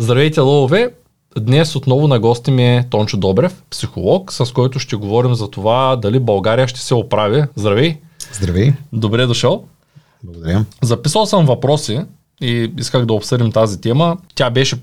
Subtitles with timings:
[0.00, 0.94] Здравейте, лъвове!
[1.38, 5.96] Днес отново на гости ми е Тончо Добрев, психолог, с който ще говорим за това
[5.96, 7.44] дали България ще се оправи.
[7.56, 7.98] Здравей!
[8.32, 8.72] Здравей!
[8.92, 9.64] Добре дошъл!
[10.24, 10.64] Благодаря.
[10.82, 12.00] Записал съм въпроси
[12.40, 14.16] и исках да обсъдим тази тема.
[14.34, 14.76] Тя беше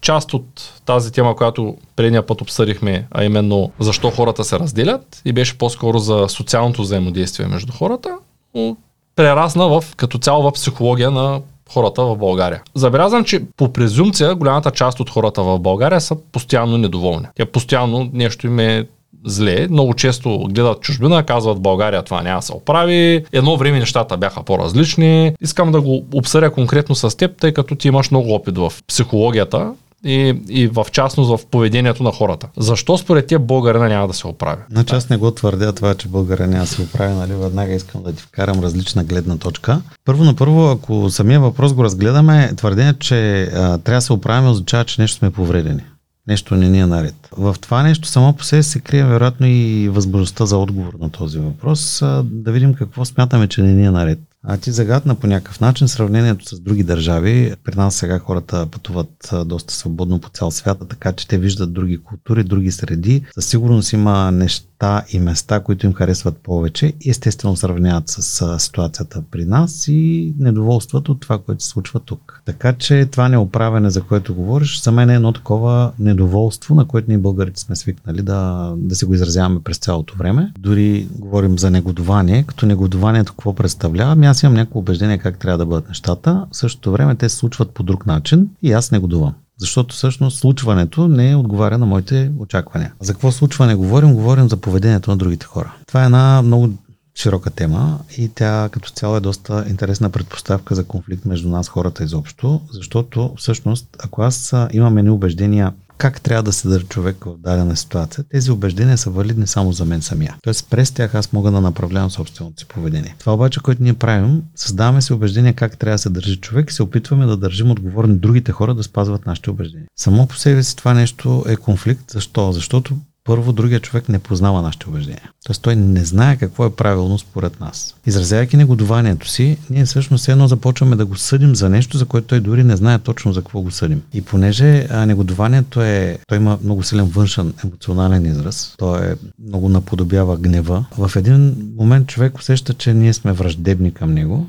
[0.00, 5.32] част от тази тема, която предния път обсъдихме, а именно защо хората се разделят и
[5.32, 8.18] беше по-скоро за социалното взаимодействие между хората,
[8.54, 8.76] но
[9.16, 11.40] прерасна в, като цяло в психология на
[11.72, 12.62] хората в България.
[12.74, 17.26] Забелязвам, че по презумпция голямата част от хората в България са постоянно недоволни.
[17.34, 18.86] Те постоянно нещо им е
[19.24, 19.66] зле.
[19.70, 23.24] Много често гледат чужбина, казват България това няма да се оправи.
[23.32, 25.32] Едно време нещата бяха по-различни.
[25.40, 29.72] Искам да го обсъдя конкретно с теб, тъй като ти имаш много опит в психологията
[30.04, 32.48] и, и в частност в поведението на хората.
[32.56, 34.62] Защо според теб българина няма да се оправи?
[34.70, 37.32] Значи аз не го твърдя това, че българина няма да се оправи, нали?
[37.32, 39.82] Веднага искам да ти вкарам различна гледна точка.
[40.04, 44.50] Първо на първо, ако самия въпрос го разгледаме, твърдение, че а, трябва да се оправим,
[44.50, 45.82] означава, че нещо сме повредени.
[46.28, 47.14] Нещо не ни е наред.
[47.38, 51.38] В това нещо само по себе се крие вероятно и възможността за отговор на този
[51.38, 52.02] въпрос.
[52.02, 54.18] А, да видим какво смятаме, че не ни е наред.
[54.44, 57.54] А ти загадна по някакъв начин сравнението с други държави.
[57.64, 62.02] При нас сега хората пътуват доста свободно по цял свят, така че те виждат други
[62.02, 63.24] култури, други среди.
[63.34, 64.71] Със сигурност има неща
[65.12, 71.20] и места, които им харесват повече естествено сравняват с ситуацията при нас и недоволстват от
[71.20, 72.42] това, което се случва тук.
[72.44, 77.10] Така че това неоправене, за което говориш, за мен е едно такова недоволство, на което
[77.10, 80.52] ние българите сме свикнали да, да си го изразяваме през цялото време.
[80.58, 84.12] Дори говорим за негодование, като негодованието какво представлява?
[84.12, 86.46] Ами аз имам някакво убеждение как трябва да бъдат нещата.
[86.52, 89.34] В същото време те се случват по друг начин и аз не го дувам.
[89.58, 92.92] Защото всъщност случването не отговаря на моите очаквания.
[93.00, 94.14] За какво случване говорим?
[94.14, 95.74] Говорим за поведението на другите хора.
[95.86, 96.70] Това е една много
[97.14, 102.04] широка тема и тя като цяло е доста интересна предпоставка за конфликт между нас хората
[102.04, 107.38] изобщо, защото всъщност ако аз имам едни убеждения как трябва да се държи човек в
[107.38, 110.36] дадена ситуация, тези убеждения са валидни само за мен самия.
[110.42, 113.16] Тоест през тях аз мога да направлявам собственото си поведение.
[113.18, 116.74] Това обаче, което ние правим, създаваме си убеждения как трябва да се държи човек и
[116.74, 119.88] се опитваме да държим отговорни другите хора да спазват нашите убеждения.
[119.96, 122.10] Само по себе си това нещо е конфликт.
[122.10, 122.52] Защо?
[122.52, 125.30] Защото първо другия човек не познава нашите убеждения.
[125.46, 127.94] Тоест той не знае какво е правилно според нас.
[128.06, 132.40] Изразявайки негодованието си, ние всъщност едно започваме да го съдим за нещо, за което той
[132.40, 134.02] дори не знае точно за какво го съдим.
[134.12, 139.14] И понеже а, негодованието е, той има много силен външен емоционален израз, той е
[139.46, 140.84] много наподобява гнева.
[140.98, 144.46] В един момент човек усеща, че ние сме враждебни към него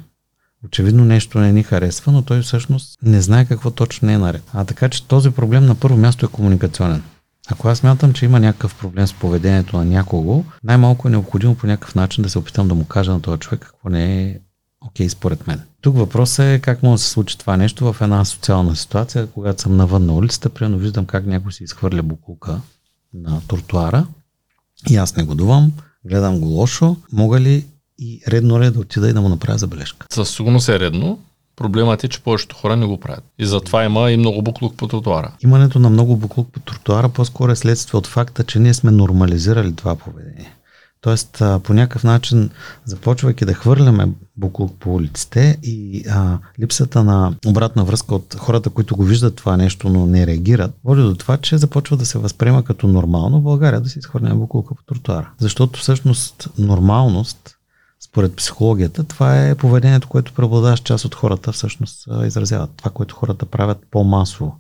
[0.66, 4.44] Очевидно нещо не ни харесва, но той всъщност не знае какво точно не е наред.
[4.54, 7.04] А така че този проблем на първо място е комуникационен.
[7.52, 11.68] Ако аз мятам, че има някакъв проблем с поведението на някого, най-малко е необходимо по
[11.68, 14.40] някакъв начин да се опитам да му кажа на този човек какво не е
[14.82, 15.62] окей okay, според мен.
[15.82, 19.62] Тук въпросът е как може да се случи това нещо в една социална ситуация, когато
[19.62, 22.62] съм навън на улицата, примерно виждам как някой си изхвърля букулка
[23.14, 24.08] на тротуара
[24.90, 25.72] и аз не годувам,
[26.06, 27.66] гледам го лошо, мога ли
[28.00, 30.08] и редно ли да отида и да му направя забележка?
[30.14, 31.20] Със сигурност е редно.
[31.56, 33.24] Проблемът е, че повечето хора не го правят.
[33.40, 35.32] И затова има и много буклук по тротуара.
[35.44, 39.76] Имането на много буклук по тротуара по-скоро е следствие от факта, че ние сме нормализирали
[39.76, 40.56] това поведение.
[41.04, 42.50] Тоест, по някакъв начин,
[42.86, 48.96] започвайки да хвърляме буклук по улиците и а, липсата на обратна връзка от хората, които
[48.96, 52.64] го виждат това нещо, но не реагират, води до това, че започва да се възприема
[52.64, 55.32] като нормално в България да се изхвърляме буклука по тротуара.
[55.40, 57.53] Защото всъщност нормалност
[58.06, 62.70] според психологията, това е поведението, което преобладаващ част от хората всъщност изразяват.
[62.76, 64.56] Това, което хората правят по-масово.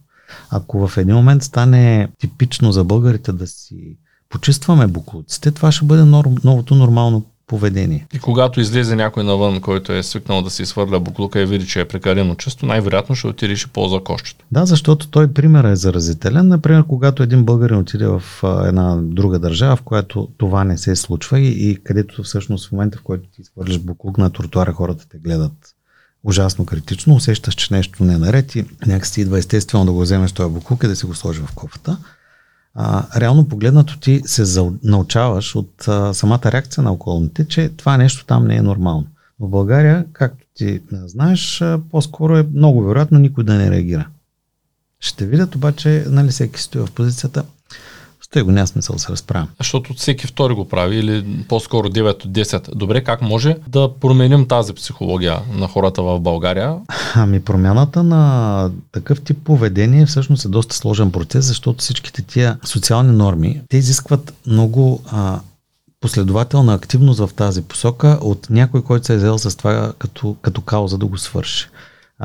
[0.49, 3.97] Ако в един момент стане типично за българите да си
[4.29, 6.03] почистваме буклуците, това ще бъде
[6.43, 8.07] новото нормално поведение.
[8.13, 11.81] И когато излезе някой навън, който е свикнал да се изхвърля буклука и види, че
[11.81, 14.45] е прекалено често, най-вероятно ще отиде и ще ползва кошчето.
[14.51, 16.47] Да, защото той пример е заразителен.
[16.47, 21.39] Например, когато един българин отиде в една друга държава, в която това не се случва
[21.39, 25.17] и, и където всъщност в момента, в който ти изхвърлиш буклук на тротуара, хората те
[25.17, 25.75] гледат
[26.23, 30.31] ужасно критично, усещаш, че нещо не е наред и някакси идва естествено да го вземеш
[30.31, 31.97] този буклук и да си го сложи в кофата
[32.75, 37.97] а, реално погледнато ти се за, научаваш от а, самата реакция на околните, че това
[37.97, 39.07] нещо там не е нормално.
[39.39, 44.07] В България, както ти знаеш, по-скоро е много вероятно никой да не реагира.
[44.99, 47.43] Ще видят обаче, нали всеки стои в позицията,
[48.33, 49.47] той го няма смисъл да се разправя.
[49.59, 52.75] Защото всеки втори го прави или по-скоро 9 от 10.
[52.75, 56.75] Добре, как може да променим тази психология на хората в България?
[57.15, 63.11] Ами промяната на такъв тип поведение всъщност е доста сложен процес, защото всичките тия социални
[63.11, 65.39] норми, те изискват много а,
[66.01, 70.61] последователна активност в тази посока от някой, който се е взел с това като, като
[70.61, 71.67] кауза да го свърши.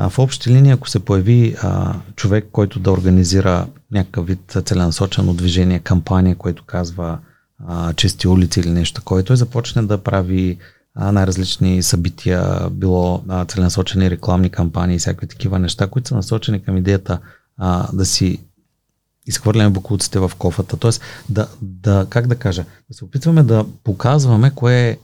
[0.01, 5.33] А, в общи линии, ако се появи а, човек, който да организира някакъв вид целенасочено
[5.33, 7.19] движение, кампания, който казва
[7.67, 10.57] а, чести улици или нещо такова, той започне да прави
[10.95, 16.63] а, най-различни събития, било а, целенасочени рекламни кампании и всякакви такива неща, които са насочени
[16.63, 17.19] към идеята
[17.57, 18.39] а, да си
[19.27, 20.77] изхвърляме буклуците в кофата.
[20.77, 24.97] Тоест, да, да, как да кажа, да се опитваме да показваме кое е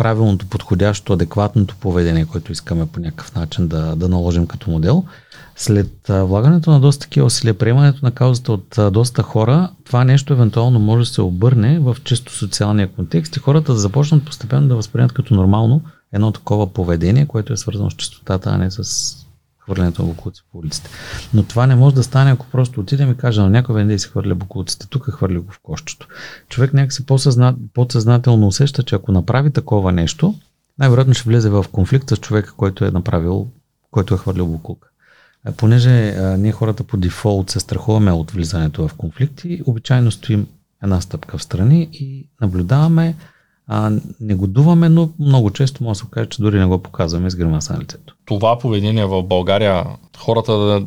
[0.00, 5.04] правилното, подходящо, адекватното поведение, което искаме по някакъв начин да, да наложим като модел.
[5.56, 10.78] След влагането на доста такива усилия, приемането на каузата от доста хора, това нещо евентуално
[10.78, 15.12] може да се обърне в чисто социалния контекст и хората да започнат постепенно да възприемат
[15.12, 15.82] като нормално
[16.12, 19.14] едно такова поведение, което е свързано с чистотата, а не с
[19.70, 20.90] хвърлянето на буклуци по улиците.
[21.34, 24.08] Но това не може да стане, ако просто отидем и кажем на някой да си
[24.08, 26.08] хвърля буклуците, тук хвърли го в кощето.
[26.48, 27.54] Човек някакси по-съзна...
[27.74, 30.34] подсъзнателно усеща, че ако направи такова нещо,
[30.78, 33.48] най-вероятно ще влезе в конфликт с човека, който е направил,
[33.90, 34.88] който е хвърлил буклука.
[35.56, 40.46] Понеже а, ние хората по дефолт се страхуваме от влизането в конфликти, обичайно стоим
[40.82, 43.14] една стъпка в страни и наблюдаваме,
[43.72, 47.30] а, не годуваме, но много често може да се окаже, че дори не го показваме
[47.30, 48.14] с гримаса на лицето.
[48.24, 49.84] Това поведение в България,
[50.18, 50.86] хората да...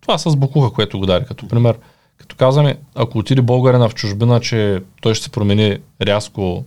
[0.00, 1.78] Това с букуха, което го даде като пример.
[2.18, 6.64] Като казваме, ако отиде българина в чужбина, че той ще се промени рязко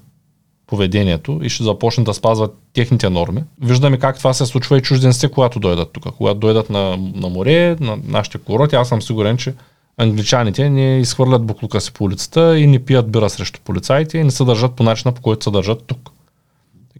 [0.68, 3.44] поведението и ще започне да спазват техните норми.
[3.62, 6.15] Виждаме как това се случва и чужденците, когато дойдат тук.
[6.18, 9.54] Когато дойдат на, на море, на нашите курорти, аз съм сигурен, че
[9.98, 14.31] англичаните не изхвърлят буклука си по улицата и не пият бира срещу полицаите и не
[14.31, 16.10] се държат по начина, по който се държат тук.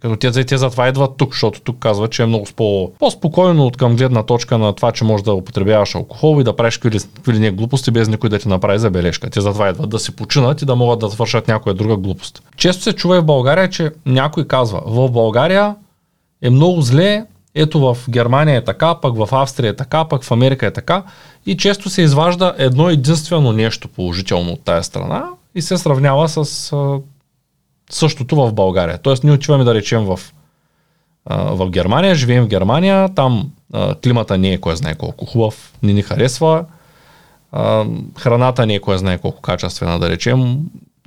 [0.00, 3.76] Като те, те затова идват тук, защото тук казват, че е много по, по-спокойно от
[3.76, 7.50] към гледна точка на това, че можеш да употребяваш алкохол и да правиш какви ли
[7.50, 9.30] глупости без никой да ти направи забележка.
[9.30, 12.42] Те затова идват да се починат и да могат да свършат някоя друга глупост.
[12.56, 15.74] Често се чува в България, че някой казва, в България
[16.42, 20.30] е много зле, ето в Германия е така, пък в Австрия е така, пък в
[20.30, 21.02] Америка е така.
[21.46, 25.24] И често се изважда едно единствено нещо положително от тая страна
[25.54, 27.00] и се сравнява с а,
[27.90, 28.98] същото в България.
[28.98, 30.20] Тоест ние отиваме да речем в,
[31.26, 35.72] а, в Германия, живеем в Германия, там а, климата не е кой знае колко хубав,
[35.82, 36.64] не ни харесва,
[37.52, 37.84] а,
[38.18, 40.58] храната не е кой знае колко качествена да речем,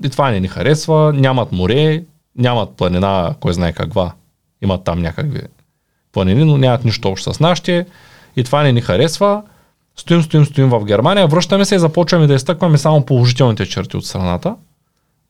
[0.03, 2.03] и това не ни харесва, нямат море,
[2.38, 4.11] нямат планина, кой знае каква,
[4.61, 5.41] имат там някакви
[6.18, 7.86] планини, но нямат нищо общо с нашите
[8.36, 9.44] и това не ни харесва.
[9.96, 14.06] Стоим, стоим, стоим в Германия, връщаме се и започваме да изтъкваме само положителните черти от
[14.06, 14.56] страната.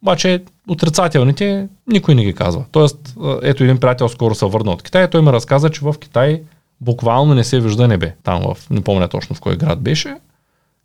[0.01, 2.65] Обаче отрицателните никой не ги казва.
[2.71, 6.41] Тоест, ето един приятел скоро се върна от Китай, той ми разказа, че в Китай
[6.81, 8.15] буквално не се вижда небе.
[8.23, 10.15] Там в, не помня точно в кой град беше.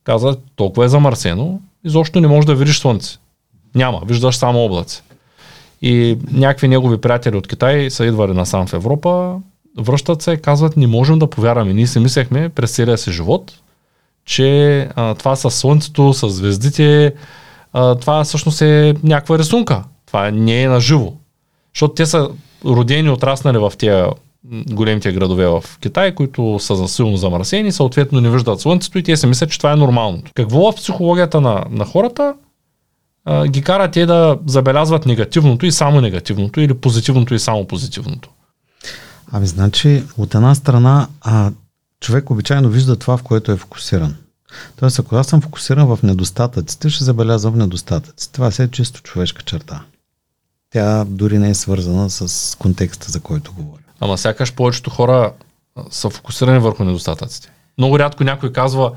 [0.05, 3.19] Каза, толкова е замърсено, изобщо не можеш да видиш слънце.
[3.75, 5.03] Няма, виждаш само облаци.
[5.83, 9.41] И някакви негови приятели от Китай са идвали насам в Европа,
[9.79, 11.73] връщат се и казват, не можем да повярваме.
[11.75, 13.53] Ние си мислехме през целия си живот,
[14.25, 17.15] че а, това с Слънцето, с звездите,
[17.73, 19.85] а, това всъщност е някаква рисунка.
[20.07, 21.13] Това не е на живо.
[21.75, 22.31] Защото те са
[22.65, 24.05] родени, отраснали в тези
[24.71, 29.27] големите градове в Китай, които са силно замърсени, съответно не виждат Слънцето и те си
[29.27, 30.31] мислят, че това е нормалното.
[30.35, 32.35] Какво в психологията на, на хората
[33.25, 38.29] а, ги кара те да забелязват негативното и само негативното или позитивното и само позитивното?
[39.32, 41.50] Ами, значи, от една страна, а,
[42.00, 44.17] човек обичайно вижда това, в което е фокусиран.
[44.76, 48.32] Тоест, ако аз съм фокусиран в недостатъците, ще забелязвам недостатъците.
[48.32, 49.82] Това е чисто човешка черта.
[50.70, 53.82] Тя дори не е свързана с контекста, за който говоря.
[54.01, 55.32] Ама сякаш повечето хора
[55.91, 57.51] са фокусирани върху недостатъците.
[57.79, 58.93] Много рядко някой казва,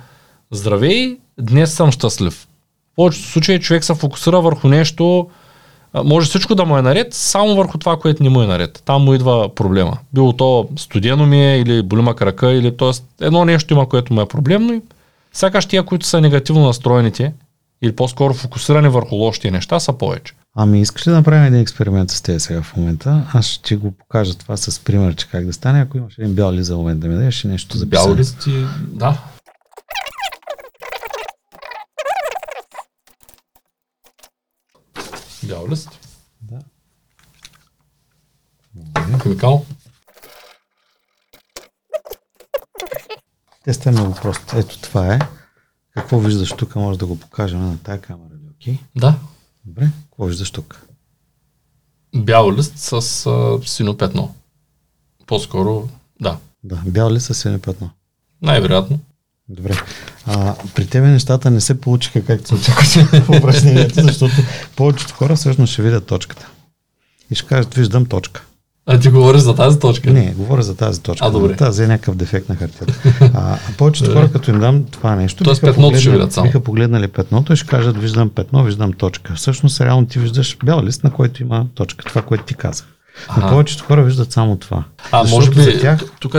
[0.52, 2.48] здравей, днес съм щастлив.
[2.94, 5.30] В повечето случаи човек се фокусира върху нещо,
[6.04, 8.82] може всичко да му е наред, само върху това, което не му е наред.
[8.86, 9.98] Там му идва проблема.
[10.14, 13.26] Било то студено ми е, или болима крака, или т.е.
[13.26, 14.82] едно нещо има, което му е проблемно и
[15.34, 17.34] сякаш тия, които са негативно настроените,
[17.82, 20.34] или по-скоро фокусирани върху лошите неща, са повече.
[20.58, 23.24] Ами искаш ли да направим един експеримент с тези сега в момента?
[23.34, 25.82] Аз ще го покажа това с пример, че как да стане.
[25.82, 28.66] Ако имаш един бял лист за момент да ми дадеш нещо за Бял лист и...
[28.88, 29.18] Да.
[35.48, 35.90] Бял лист.
[36.42, 36.60] Да.
[39.24, 39.66] Химикал.
[43.64, 44.54] Тестът е много прост.
[44.54, 45.20] Ето това е.
[45.94, 46.76] Какво виждаш тук?
[46.76, 48.30] Може да го покажем на тази камера.
[48.30, 48.80] Okay?
[48.96, 49.20] Да.
[49.66, 49.90] Добре.
[50.04, 50.88] Какво виждаш тук?
[52.16, 54.36] Бял лист с а, сино петно.
[55.28, 55.90] По-скоро,
[56.22, 56.40] да.
[56.64, 57.90] Да, бял лист с сино петно.
[58.42, 59.00] Най-вероятно.
[59.50, 59.74] Добре.
[60.28, 64.36] А, при тебе нещата не се получиха както се очакваше в упражнението, защото
[64.76, 66.48] повечето хора всъщност ще видят точката.
[67.32, 68.44] И ще кажат, виждам точка.
[68.88, 70.12] А ти говориш за тази точка?
[70.14, 71.28] Не, говоря за тази точка.
[71.28, 71.56] А, добре.
[71.56, 72.94] Тази е някакъв дефект на хартията.
[73.34, 76.48] А, повечето хора, като им дам това нещо, Тоест биха петното ще видят само.
[76.48, 79.34] биха погледнали петното и ще кажат, виждам петно, виждам точка.
[79.36, 82.06] Всъщност, реално ти виждаш бял лист, на който има точка.
[82.06, 82.86] Това, което ти казах.
[83.42, 84.84] Но повечето хора виждат само това.
[85.12, 86.36] А Защото може би, тях тук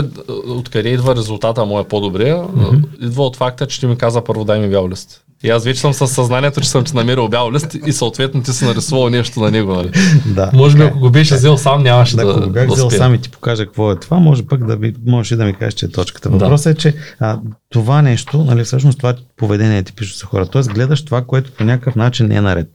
[0.46, 3.00] откъде идва резултата му е по-добре, mm-hmm.
[3.00, 5.22] идва от факта, че ти ми каза първо дай ми бял лист.
[5.44, 8.52] И аз вече съм със съзнанието, че съм ти намерил бял лист и съответно ти
[8.52, 9.72] си нарисувал нещо на него.
[9.74, 9.90] Нали?
[10.26, 10.50] Да.
[10.54, 10.86] Може би е.
[10.86, 13.30] ако го беше взел сам, нямаше Да, да, ако го бях взел сам и ти
[13.30, 15.88] покажа какво е това, може пък да би, можеш и да ми кажеш, че е
[15.88, 16.28] точката.
[16.28, 17.38] Въпросът е, че а,
[17.70, 20.46] това нещо, нали, всъщност това поведение е типично за хора.
[20.46, 22.68] Тоест гледаш това, което по някакъв начин не е наред.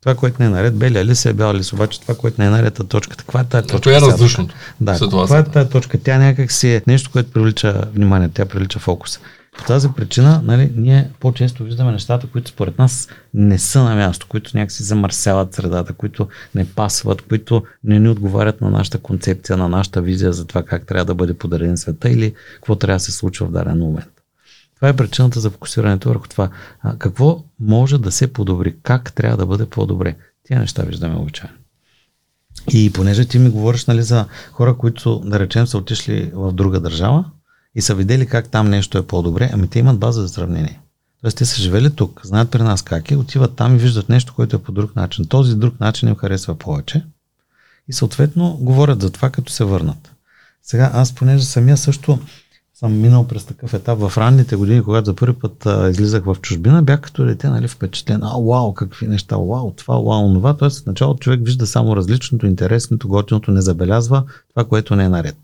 [0.00, 2.50] Това, което не е наред, белия лист е бял лист, обаче това, което не е
[2.50, 3.24] наред, е точката.
[3.24, 3.82] Каква е тази точка?
[3.82, 4.54] Кое е различното?
[4.80, 5.98] Да, това е тази точка.
[5.98, 9.20] Тя някак си е нещо, което привлича внимание, тя привлича фокус.
[9.58, 14.26] По тази причина, нали, ние по-често виждаме нещата, които според нас не са на място,
[14.28, 19.68] които някакси замърсяват средата, които не пасват, които не ни отговарят на нашата концепция, на
[19.68, 23.12] нашата визия за това как трябва да бъде подарен света или какво трябва да се
[23.12, 24.15] случва в даден момент.
[24.86, 26.50] Това е причината за фокусирането върху това.
[26.82, 28.76] А, какво може да се подобри?
[28.82, 30.16] Как трябва да бъде по-добре?
[30.44, 31.56] Тия неща виждаме обичайно.
[32.72, 36.80] И понеже ти ми говориш нали, за хора, които, да речем, са отишли в друга
[36.80, 37.24] държава
[37.74, 40.80] и са видели как там нещо е по-добре, ами те имат база за сравнение.
[41.20, 44.34] Тоест те са живели тук, знаят при нас как е, отиват там и виждат нещо,
[44.36, 45.26] което е по друг начин.
[45.26, 47.04] Този друг начин им харесва повече
[47.88, 50.12] и съответно говорят за това, като се върнат.
[50.62, 52.18] Сега аз, понеже самия също
[52.78, 56.36] съм минал през такъв етап в ранните години, когато за първи път а, излизах в
[56.42, 58.20] чужбина, бях като дете нали, впечатлен.
[58.22, 60.56] А, вау, какви неща, вау, това, вау, това.
[60.56, 65.08] Тоест, в началото човек вижда само различното, интересното, готиното, не забелязва това, което не е
[65.08, 65.36] наред.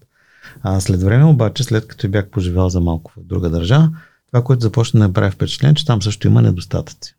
[0.62, 3.90] А след време обаче, след като бях поживял за малко в друга държава,
[4.26, 7.14] това, което започна да направи впечатление, че там също има недостатъци.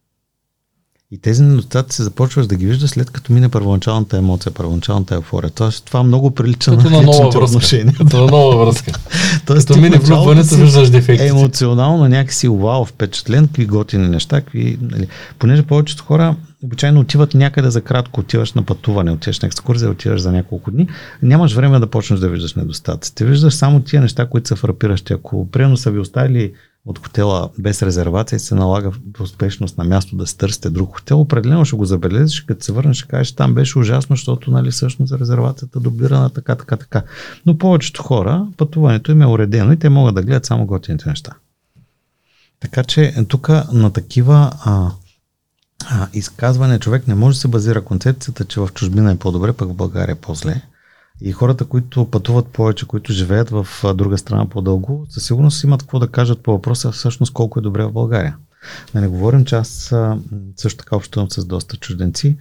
[1.13, 5.49] И тези недостатъци започваш да ги виждаш след като мине първоначалната емоция, първоначалната еуфория.
[5.49, 7.57] Тоест, това много прилича Като на нова личните връзка.
[7.57, 7.93] отношения.
[7.97, 8.91] Като на нова връзка.
[9.45, 11.29] Тоест, Като мине влюбването, си виждаш дефектите.
[11.29, 15.07] Емоционално някакси вау, впечатлен, какви готини неща, какви, нали.
[15.39, 20.21] Понеже повечето хора обичайно отиват някъде за кратко, отиваш на пътуване, отиваш на екскурзия, отиваш
[20.21, 20.87] за няколко дни,
[21.21, 23.25] нямаш време да почнеш да виждаш недостатъците.
[23.25, 25.13] Виждаш само тия неща, които са фрапиращи.
[25.13, 26.53] Ако приемно са ви оставили
[26.85, 30.95] от хотела без резервация и се налага в успешност на място да се търсите друг
[30.95, 34.71] хотел, определено ще го забележиш, като се върнеш ще кажеш, там беше ужасно, защото нали,
[34.71, 37.03] всъщност резервацията дублирана така, така, така.
[37.45, 41.33] Но повечето хора, пътуването им е уредено и те могат да гледат само готините неща.
[42.59, 44.91] Така че тук на такива а,
[45.89, 49.69] а, изказване човек не може да се базира концепцията, че в чужбина е по-добре, пък
[49.69, 50.61] в България е по-зле.
[51.25, 55.99] И хората, които пътуват повече, които живеят в друга страна по-дълго, със сигурност имат какво
[55.99, 58.35] да кажат по въпроса всъщност колко е добре в България.
[58.93, 59.93] Да не говорим, че аз
[60.55, 62.37] също така общувам с доста чужденци.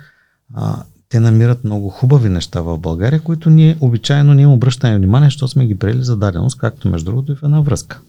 [0.54, 5.26] А, те намират много хубави неща в България, които ние обичайно не им обръщаме внимание,
[5.26, 8.00] защото сме ги приели за даденост, както между другото и в една връзка.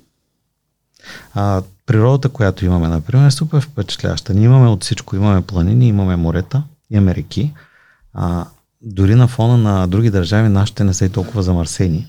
[1.33, 4.33] А, природата, която имаме, например, е супер впечатляваща.
[4.33, 5.15] Ние имаме от всичко.
[5.15, 7.53] Имаме планини, имаме морета, имаме реки.
[8.13, 8.45] А,
[8.83, 12.07] дори на фона на други държави нашите не са и толкова замърсени.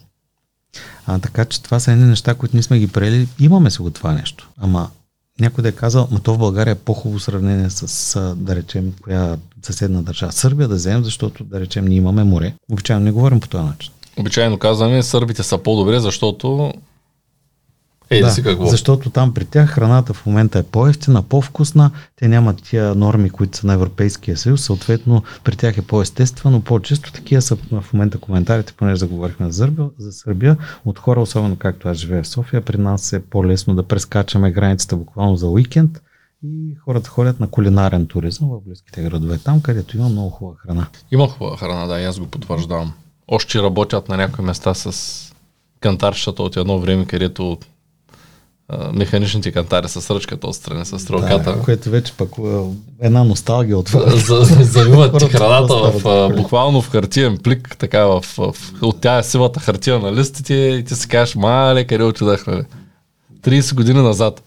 [1.07, 3.28] А, така че това са едни неща, които ние сме ги приели.
[3.40, 4.50] Имаме си го това нещо.
[4.59, 4.90] Ама
[5.40, 9.37] някой да е казал, но то в България е по-хубаво сравнение с, да речем, коя
[9.62, 10.33] съседна държава.
[10.33, 12.54] Сърбия да вземем, защото, да речем, ние имаме море.
[12.73, 13.93] Обичайно не говорим по този начин.
[14.16, 16.73] Обичайно казваме, сърбите са по-добре, защото...
[18.11, 18.66] Ей, да, си какво?
[18.66, 23.58] Защото там при тях храната в момента е по-ефтина, по-вкусна, те нямат тия норми, които
[23.58, 28.73] са на Европейския съюз, съответно при тях е по-естествено, по-често такива са в момента коментарите,
[28.73, 32.78] понеже заговорихме за Сърбия, за Сърбия, от хора, особено както аз живея в София, при
[32.78, 36.02] нас е по-лесно да прескачаме границата буквално за уикенд
[36.44, 40.87] и хората ходят на кулинарен туризъм в близките градове, там където има много хубава храна.
[41.11, 42.92] Има хубава храна, да, и аз го потвърждавам.
[43.28, 45.34] Още работят на някои места с
[45.80, 47.58] кантарщата от едно време, където
[48.92, 51.52] механичните кантари с ръчката отстрани, с стрелката.
[51.56, 53.88] Да, което вече пък е една носталгия от
[54.61, 59.61] Завиват ти храната в, буквално в хартиен плик, така в, в, от тя е сивата
[59.61, 62.62] хартия на листите и ти си кажеш, мале, къде отидах, нали?
[63.42, 64.42] 30 години назад.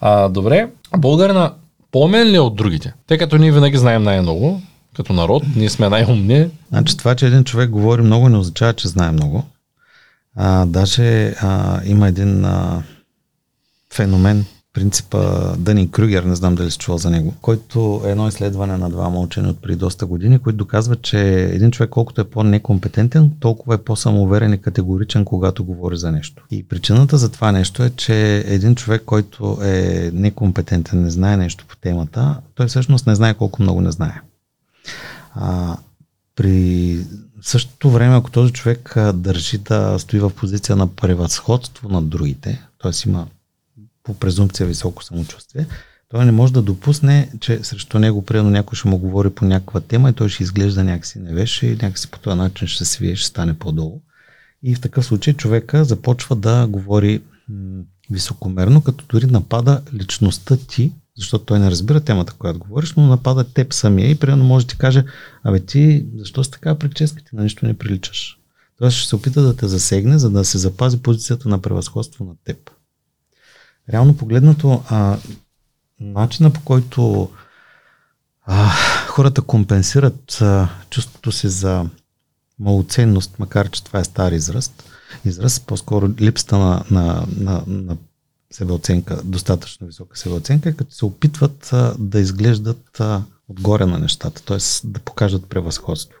[0.00, 1.52] А, добре, българина
[1.92, 2.94] по-умен ли е от другите?
[3.06, 4.62] Тъй като ние винаги знаем най-много,
[4.96, 8.88] като народ, ние сме най-умни, Значи това, че един човек говори много, не означава, че
[8.88, 9.44] знае много.
[10.36, 12.82] А, даже а, има един а,
[13.96, 15.18] феномен, принципа
[15.58, 19.08] Дъни Крюгер, не знам дали си чувал за него, който е едно изследване на два
[19.08, 23.78] учени от преди доста години, които доказват, че един човек колкото е по-некомпетентен, толкова е
[23.78, 26.44] по-самоуверен и категоричен, когато говори за нещо.
[26.50, 31.64] И причината за това нещо е, че един човек, който е некомпетентен, не знае нещо
[31.68, 34.20] по темата, той всъщност не знае колко много не знае.
[35.34, 35.76] А,
[36.36, 36.98] при
[37.42, 43.08] същото време, ако този човек държи да стои в позиция на превъзходство над другите, т.е.
[43.08, 43.26] има
[44.06, 45.66] по презумпция високо самочувствие,
[46.08, 49.80] той не може да допусне, че срещу него, примерно, някой ще му говори по някаква
[49.80, 53.28] тема и той ще изглежда някакси невеше и някакси по този начин ще свие, ще
[53.28, 54.02] стане по-долу.
[54.62, 57.22] И в такъв случай човека започва да говори
[58.10, 63.44] високомерно, като дори напада личността ти, защото той не разбира темата, която говориш, но напада
[63.44, 65.04] теб самия и примерно може да ти каже,
[65.44, 68.38] абе ти, защо си така прическа, ти на нищо не приличаш.
[68.78, 72.34] Той ще се опита да те засегне, за да се запази позицията на превъзходство на
[72.44, 72.70] теб.
[73.92, 75.18] Реално погледнато, а,
[76.00, 77.30] начина по който
[78.46, 78.70] а,
[79.08, 81.86] хората компенсират а, чувството си за
[82.58, 84.72] малоценност, макар че това е стар израз,
[85.24, 87.96] израз по-скоро липсата на, на, на, на
[88.50, 94.58] себеоценка, достатъчно висока себеоценка, като се опитват а, да изглеждат а, отгоре на нещата, т.е.
[94.84, 96.18] да покажат превъзходство.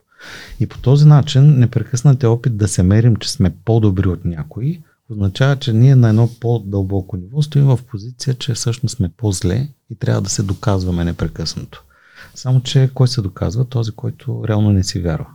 [0.60, 4.82] И по този начин непрекъснат е опит да се мерим, че сме по-добри от някои,
[5.10, 9.94] означава, че ние на едно по-дълбоко ниво стоим в позиция, че всъщност сме по-зле и
[9.94, 11.84] трябва да се доказваме непрекъснато.
[12.34, 13.64] Само, че кой се доказва?
[13.64, 15.26] Този, който реално не си вярва.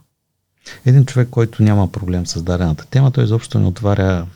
[0.85, 4.27] Един човек, който няма проблем с дадената тема, той изобщо не отваря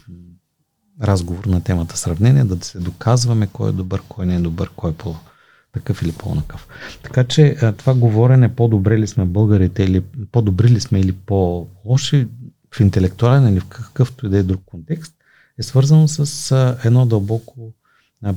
[1.02, 4.92] разговор на темата сравнение, да се доказваме кой е добър, кой не е добър, кой
[4.92, 5.16] е по
[5.74, 6.68] такъв или по-накъв.
[7.04, 10.02] Така че това говорене по-добре ли сме българите или
[10.32, 12.28] по-добри ли сме или по-лоши
[12.76, 15.15] в интелектуален или в какъвто и да е друг контекст,
[15.60, 16.52] е свързано с
[16.84, 17.74] едно дълбоко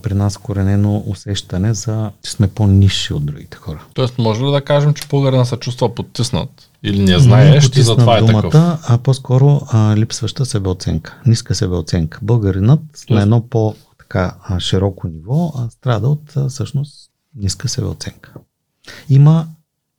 [0.02, 3.84] при нас коренено усещане за, че сме по-ниши от другите хора.
[3.94, 6.70] Тоест, може ли да кажем, че българина се чувства потиснат?
[6.82, 8.80] Или не знаеш, че затова е думата, такъв?
[8.88, 12.18] А по-скоро а, липсваща себеоценка, ниска себеоценка.
[12.22, 13.10] Българинът Тоест...
[13.10, 18.32] на едно по-така широко ниво а, страда от а, всъщност ниска себеоценка.
[19.08, 19.46] Има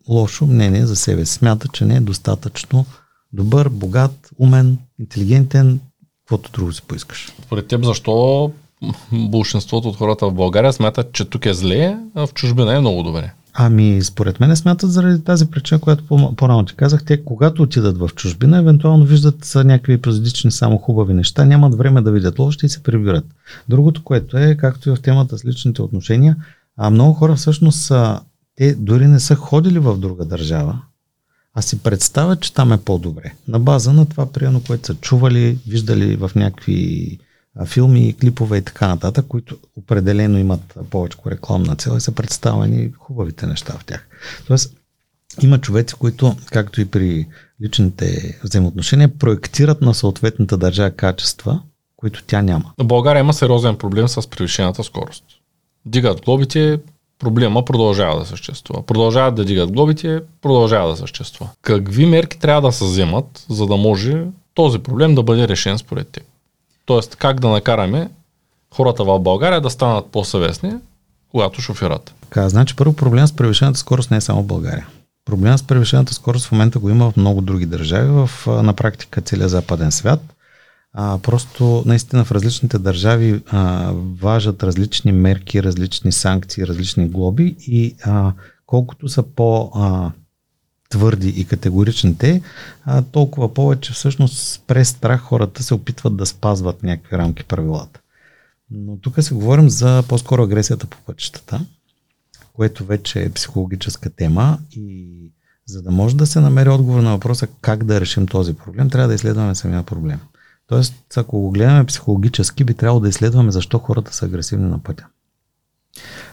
[0.10, 1.26] лошо мнение за себе.
[1.26, 2.86] Смята, че не е достатъчно
[3.34, 5.80] добър, богат, умен, интелигентен,
[6.30, 7.28] каквото друго си поискаш.
[7.46, 8.52] Според теб защо
[9.12, 13.04] большинството от хората в България смятат, че тук е зле, а в чужбина е много
[13.04, 13.34] добре?
[13.54, 16.04] Ами, според мен смятат заради тази причина, която
[16.38, 17.06] по-рано ти казах.
[17.06, 22.12] Те, когато отидат в чужбина, евентуално виждат някакви епизодични само хубави неща, нямат време да
[22.12, 23.26] видят лошите и се прибират.
[23.70, 26.36] Другото, което е, както и в темата с личните отношения,
[26.78, 28.20] а много хора всъщност са,
[28.56, 30.82] те дори не са ходили в друга държава,
[31.60, 33.34] а си представят, че там е по-добре.
[33.48, 37.20] На база на това, приемно, което са чували, виждали в някакви
[37.66, 43.48] филми, клипове и така нататък, които определено имат повече рекламна цел и са представени хубавите
[43.48, 44.08] неща в тях.
[44.48, 44.74] Тоест,
[45.42, 47.28] има човеци, които, както и при
[47.62, 51.62] личните взаимоотношения, проектират на съответната държава качества,
[51.96, 52.74] които тя няма.
[52.78, 55.24] В България има сериозен проблем с превишената скорост.
[55.86, 56.80] Дигат глобите,
[57.20, 58.86] проблема продължава да съществува.
[58.86, 61.50] Продължават да дигат глобите, продължава да съществува.
[61.62, 66.08] Какви мерки трябва да се вземат, за да може този проблем да бъде решен според
[66.08, 66.24] теб?
[66.86, 68.10] Тоест, как да накараме
[68.74, 70.74] хората в България да станат по-съвестни,
[71.32, 72.14] когато шофират?
[72.22, 74.88] Така, значи първо проблем с превишената скорост не е само в България.
[75.26, 79.22] Проблем с превишената скорост в момента го има в много други държави, в, на практика
[79.22, 80.20] целия западен свят.
[80.94, 87.96] А, просто наистина в различните държави а, важат различни мерки, различни санкции, различни глоби и
[88.04, 88.34] а,
[88.66, 90.12] колкото са по а,
[90.90, 92.42] твърди и категорични те,
[92.86, 98.00] а, толкова повече всъщност през страх хората се опитват да спазват някакви рамки правилата.
[98.72, 101.66] Но тук се говорим за по-скоро агресията по пътищата,
[102.54, 105.08] което вече е психологическа тема и
[105.66, 109.08] за да може да се намери отговор на въпроса как да решим този проблем, трябва
[109.08, 110.20] да изследваме самия проблем.
[110.70, 115.06] Тоест, ако го гледаме психологически, би трябвало да изследваме защо хората са агресивни на пътя.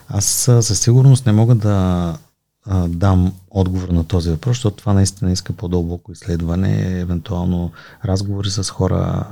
[0.08, 0.24] Аз
[0.60, 2.18] със сигурност не мога да
[2.66, 7.72] а, дам отговор на този въпрос, защото това наистина иска по-дълбоко изследване, евентуално
[8.04, 9.26] разговори с хора,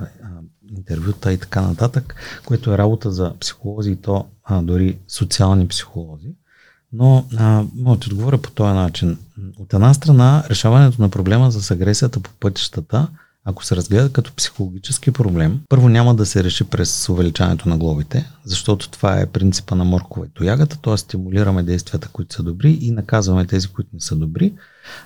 [0.76, 2.14] интервюта и така нататък,
[2.46, 6.34] което е работа за психолози и то а, дори социални психолози.
[6.92, 9.18] Но а, мога да отговоря по този начин.
[9.58, 13.08] От една страна, решаването на проблема с агресията по пътищата–
[13.44, 18.30] ако се разгледа като психологически проблем, първо няма да се реши през увеличаването на глобите,
[18.44, 20.96] защото това е принципа на моркова и тоягата, т.е.
[20.96, 24.52] стимулираме действията, които са добри и наказваме тези, които не са добри.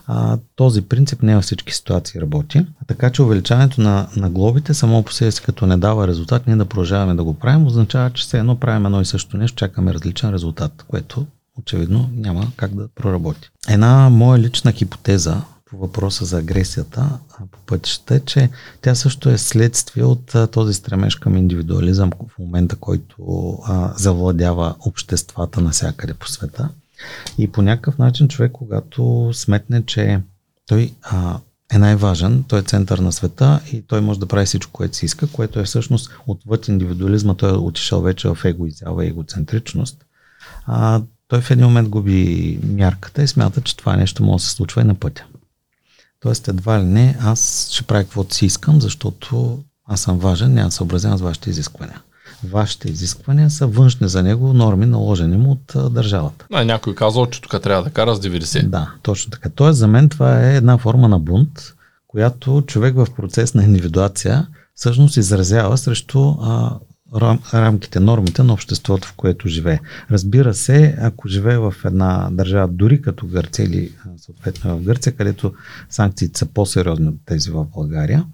[0.06, 2.66] А, този принцип не във всички ситуации работи.
[2.86, 6.56] Така че увеличаването на, на глобите само по себе си като не дава резултат, ние
[6.56, 9.94] да продължаваме да го правим, означава, че все едно правим едно и също нещо, чакаме
[9.94, 11.26] различен резултат, което
[11.58, 13.50] очевидно няма как да проработи.
[13.68, 17.18] Една моя лична хипотеза по въпроса за агресията
[17.50, 18.50] по пътищата е, че
[18.82, 25.60] тя също е следствие от този стремеж към индивидуализъм в момента, който а, завладява обществата
[25.60, 26.68] навсякъде по света.
[27.38, 30.20] И по някакъв начин човек, когато сметне, че
[30.66, 31.38] той а,
[31.72, 35.04] е най-важен, той е център на света и той може да прави всичко, което си
[35.04, 40.04] иска, което е всъщност отвъд индивидуализма, той е отишъл вече в егоизява и егоцентричност.
[40.66, 44.54] А, той в един момент губи мярката и смята, че това нещо може да се
[44.54, 45.24] случва и на пътя.
[46.20, 50.70] Тоест едва ли не, аз ще правя каквото си искам, защото аз съм важен, няма
[50.70, 52.02] съобразявам с вашите изисквания.
[52.50, 56.46] Вашите изисквания са външни за него норми, наложени му от а, държавата.
[56.52, 58.68] А, някой казал, че тук трябва да кара с 90.
[58.68, 59.48] Да, точно така.
[59.48, 61.74] Тоест за мен това е една форма на бунт,
[62.06, 66.78] която човек в процес на индивидуация всъщност изразява срещу а,
[67.16, 69.80] рам, рамките, нормите на обществото, в което живее.
[70.10, 75.54] Разбира се, ако живее в една държава, дори като Гърция или съответно в Гърция, където
[75.90, 78.24] санкциите са по-сериозни от тези в България,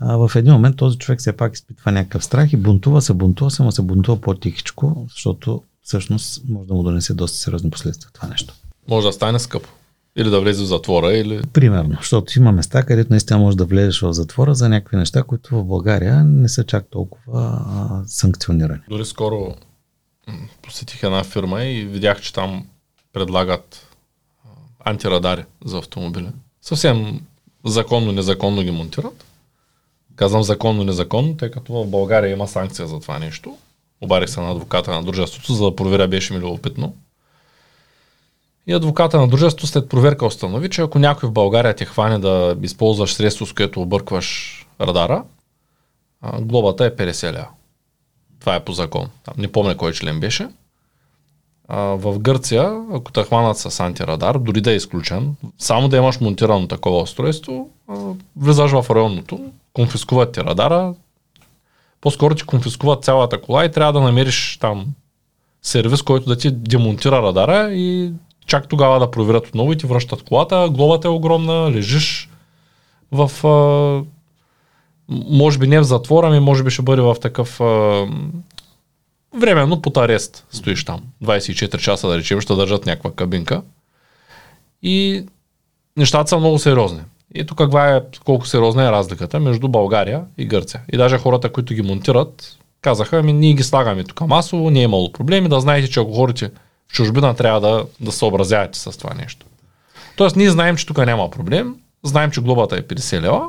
[0.00, 3.62] в един момент този човек все пак изпитва някакъв страх и бунтува се, бунтува се,
[3.62, 8.54] но се бунтува по-тихичко, защото всъщност може да му донесе доста сериозни последствия това нещо.
[8.88, 9.68] Може да стане скъпо.
[10.18, 11.42] Или да влезе в затвора, или...
[11.52, 15.56] Примерно, защото има места, където наистина можеш да влезеш в затвора за някакви неща, които
[15.56, 18.80] в България не са чак толкова а, санкционирани.
[18.88, 19.54] Дори скоро
[20.62, 22.66] посетих една фирма и видях, че там
[23.12, 23.86] предлагат
[24.84, 26.28] антирадари за автомобили.
[26.62, 27.20] Съвсем
[27.66, 29.24] законно, незаконно ги монтират.
[30.16, 33.56] Казвам законно, незаконно, тъй като в България има санкция за това нещо.
[34.00, 36.94] Обарих се на адвоката на дружеството, за да проверя беше ми любопитно.
[38.68, 42.56] И адвоката на дружеството след проверка установи, че ако някой в България те хване да
[42.62, 45.24] използваш средство, с което объркваш радара,
[46.40, 47.48] глобата е 50 ля.
[48.40, 49.08] Това е по закон.
[49.36, 50.48] Не помня кой член беше.
[51.68, 56.68] в Гърция, ако те хванат с антирадар, дори да е изключен, само да имаш монтирано
[56.68, 57.70] такова устройство,
[58.36, 60.94] влизаш в районното, конфискуват ти радара,
[62.00, 64.86] по-скоро ти конфискуват цялата кола и трябва да намериш там
[65.62, 68.12] сервис, който да ти демонтира радара и
[68.48, 70.68] чак тогава да проверят отново и ти връщат колата.
[70.70, 72.30] Глобата е огромна, лежиш
[73.12, 73.46] в...
[73.46, 74.18] А,
[75.08, 78.06] може би не в затвора, ами може би ще бъде в такъв а,
[79.34, 81.00] временно под арест стоиш там.
[81.24, 83.62] 24 часа да речем, ще държат някаква кабинка.
[84.82, 85.26] И
[85.96, 87.00] нещата са много сериозни.
[87.34, 90.80] И тук каква е, колко сериозна е разликата между България и Гърция.
[90.92, 94.82] И даже хората, които ги монтират, казаха, ами ние ги слагаме тук масово, не е
[94.82, 96.50] имало проблеми, да знаете, че ако ходите
[96.92, 99.46] чужбина трябва да, да съобразявате с това нещо.
[100.16, 101.74] Тоест ние знаем, че тук няма проблем,
[102.04, 103.46] знаем, че глобата е 50 лева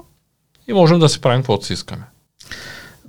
[0.68, 2.04] и можем да си правим каквото си искаме.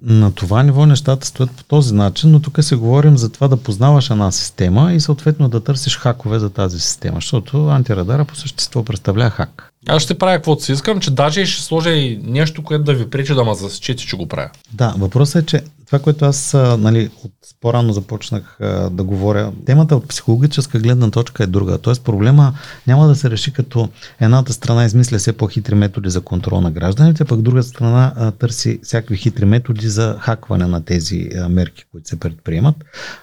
[0.02, 3.56] На това ниво нещата стоят по този начин, но тук се говорим за това да
[3.56, 8.84] познаваш една система и съответно да търсиш хакове за тази система, защото антирадара по същество
[8.84, 9.69] представлява хак.
[9.88, 13.10] Аз ще правя каквото си искам, че даже ще сложа и нещо, което да ви
[13.10, 14.50] пречи да ме засечете, че го правя.
[14.72, 19.96] Да, въпросът е, че това, което аз нали, от по-рано започнах а, да говоря, темата
[19.96, 21.78] от психологическа гледна точка е друга.
[21.78, 22.54] Тоест проблема
[22.86, 23.88] няма да се реши като
[24.20, 28.80] едната страна измисля все по-хитри методи за контрол на гражданите, пък другата страна а, търси
[28.82, 32.76] всякакви хитри методи за хакване на тези а, мерки, които се предприемат.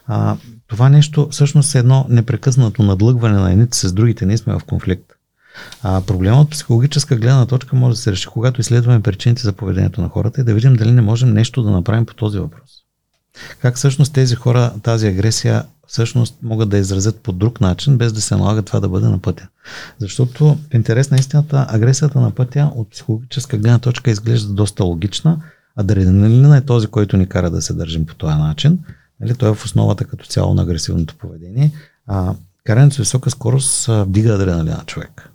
[0.08, 4.26] А, това нещо всъщност е едно непрекъснато надлъгване на едните с другите.
[4.26, 5.17] Ние сме в конфликт.
[5.84, 10.02] А, проблема от психологическа гледна точка може да се реши, когато изследваме причините за поведението
[10.02, 12.72] на хората и да видим дали не можем нещо да направим по този въпрос.
[13.62, 18.22] Как всъщност тези хора, тази агресия всъщност могат да изразят по друг начин, без да
[18.22, 19.48] се налага това да бъде на пътя.
[20.00, 25.42] Защото в интерес на истината, агресията на пътя от психологическа гледна точка изглежда доста логична.
[25.76, 28.80] Адреналина е този, който ни кара да се държим по този начин.
[29.20, 31.72] Нали, той е в основата като цяло на агресивното поведение.
[32.08, 35.30] А, карането с висока скорост вдига адреналина човек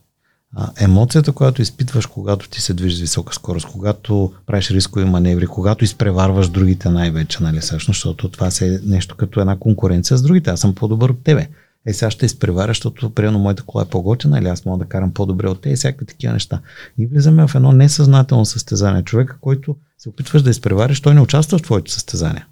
[0.81, 5.85] емоцията, която изпитваш, когато ти се движиш с висока скорост, когато правиш рискови маневри, когато
[5.85, 10.51] изпреварваш другите най-вече, нали, всъщност, защото това е нещо като една конкуренция с другите.
[10.51, 11.49] Аз съм по-добър от тебе.
[11.87, 15.15] Е, сега ще изпреваря, защото примерно моята кола е по-готина или аз мога да карам
[15.15, 16.61] по-добре от те и всякакви такива неща.
[16.99, 19.03] Ние влизаме в едно несъзнателно състезание.
[19.03, 22.47] Човека, който се опитваш да изпревариш, той не участва в твоето състезание.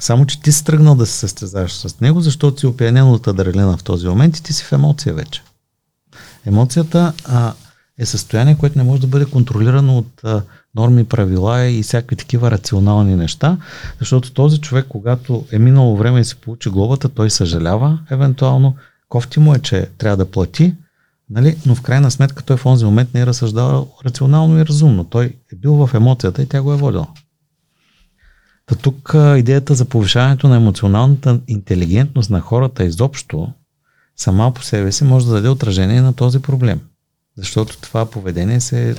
[0.00, 3.76] Само, че ти си тръгнал да се състезаваш с него, защото си опиянен от адреналина
[3.76, 5.42] в този момент и ти си в емоция вече.
[6.46, 7.52] Емоцията а,
[7.98, 10.42] е състояние, което не може да бъде контролирано от а,
[10.74, 13.58] норми, правила и всякакви такива рационални неща,
[13.98, 18.76] защото този човек, когато е минало време и се получи глобата, той съжалява евентуално,
[19.08, 20.74] кофти му е, че трябва да плати,
[21.30, 21.56] нали?
[21.66, 25.04] но в крайна сметка той в този момент не е разсъждавал рационално и разумно.
[25.04, 27.06] Той е бил в емоцията и тя го е водила.
[28.66, 33.52] Та тук идеята за повишаването на емоционалната интелигентност на хората изобщо
[34.18, 36.80] сама по себе си може да даде отражение на този проблем.
[37.36, 38.94] Защото това поведение се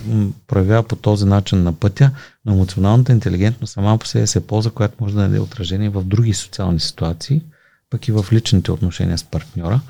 [0.47, 2.12] проявява по този начин на пътя,
[2.45, 6.34] но емоционалната интелигентност сама по себе се полза, която може да даде отражение в други
[6.34, 7.41] социални ситуации,
[7.89, 9.82] пък и в личните отношения с партньора.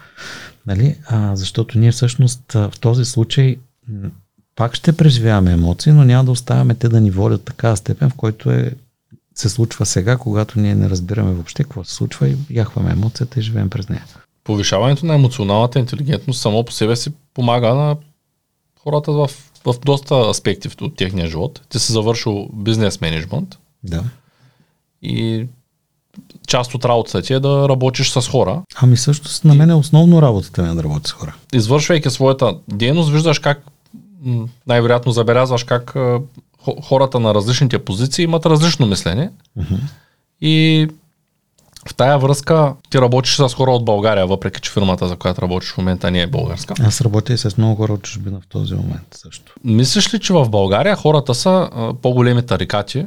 [0.68, 0.98] Нали?
[1.06, 3.58] А, защото ние всъщност в този случай
[4.56, 8.16] пак ще преживяваме емоции, но няма да оставяме те да ни водят така степен, в
[8.16, 8.74] който е,
[9.36, 13.44] се случва сега, когато ние не разбираме въобще какво се случва и яхваме емоцията и
[13.44, 14.06] живеем през нея.
[14.50, 17.96] Повишаването на емоционалната интелигентност само по себе си помага на
[18.84, 19.30] хората в,
[19.66, 21.62] в доста аспекти от техния живот.
[21.70, 23.58] Ти си завършил бизнес менеджмент.
[23.84, 24.04] Да.
[25.02, 25.46] И
[26.48, 28.62] част от работата ти е да работиш с хора.
[28.76, 31.36] Ами също на мен е основно работата ми е да работя с хора.
[31.54, 33.64] Извършвайки своята дейност, виждаш как
[34.68, 35.96] най-вероятно забелязваш как
[36.84, 39.32] хората на различните позиции имат различно мислене.
[39.60, 39.80] Uh-huh.
[40.42, 40.88] И
[41.88, 45.72] в тая връзка ти работиш с хора от България, въпреки че фирмата, за която работиш
[45.72, 46.74] в момента, не е българска.
[46.84, 49.54] Аз работя и с много хора от чужбина в този момент също.
[49.64, 53.06] Мислиш ли, че в България хората са а, по-големи тарикати,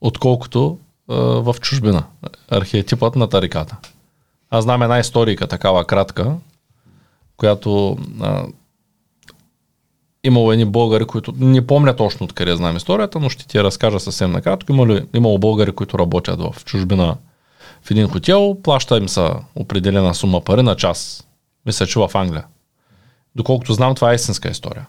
[0.00, 2.04] отколкото а, в чужбина?
[2.50, 3.76] Архетипът на тариката.
[4.50, 6.34] Аз знам една историка, такава кратка,
[7.36, 8.44] която а,
[10.24, 14.00] имало едни българи, които не помня точно откъде знам историята, но ще ти я разкажа
[14.00, 14.72] съвсем накратко.
[14.72, 17.16] Имало, имало българи, които работят в чужбина
[17.82, 21.26] в един хотел, плаща им са определена сума пари на час.
[21.66, 22.44] Мисля, че в Англия.
[23.36, 24.86] Доколкото знам, това е истинска история.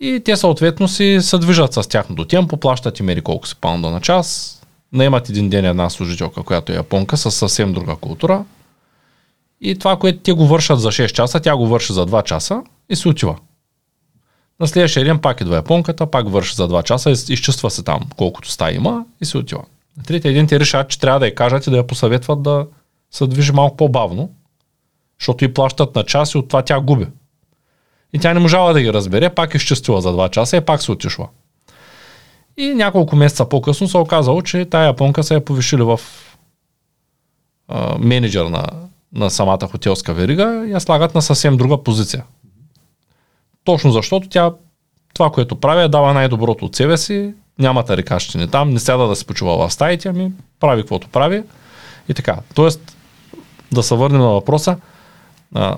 [0.00, 4.00] И те съответно си се движат с тяхното темпо, плащат им колко си паунда на
[4.00, 4.60] час,
[4.92, 8.44] наемат един ден една служителка, която е японка, с съвсем друга култура.
[9.60, 12.62] И това, което те го вършат за 6 часа, тя го върши за 2 часа
[12.88, 13.36] и се отива.
[14.60, 18.50] На следващия ден пак идва японката, пак върши за 2 часа, изчиства се там колкото
[18.50, 19.62] стаи има и се отива.
[19.96, 22.66] На третия ден те че трябва да я кажат и да я посъветват да
[23.10, 24.30] се движи малко по-бавно,
[25.20, 27.06] защото и плащат на час и от това тя губи.
[28.12, 30.82] И тя не можала да ги разбере, пак е изчистила за 2 часа и пак
[30.82, 31.28] се отишла.
[32.56, 36.00] И няколко месеца по-късно се оказало, че тая японка се е повишили в
[37.68, 38.66] а, менеджер на,
[39.12, 42.24] на самата хотелска верига и я слагат на съвсем друга позиция.
[43.64, 44.52] Точно защото тя
[45.14, 49.16] това, което прави, е дава най-доброто от себе си, няма тарикащини там, не сяда да
[49.16, 51.42] се почува в стаите, ами прави каквото прави
[52.08, 52.36] и така.
[52.54, 52.96] Тоест,
[53.72, 54.76] да се върнем на въпроса,
[55.54, 55.76] а,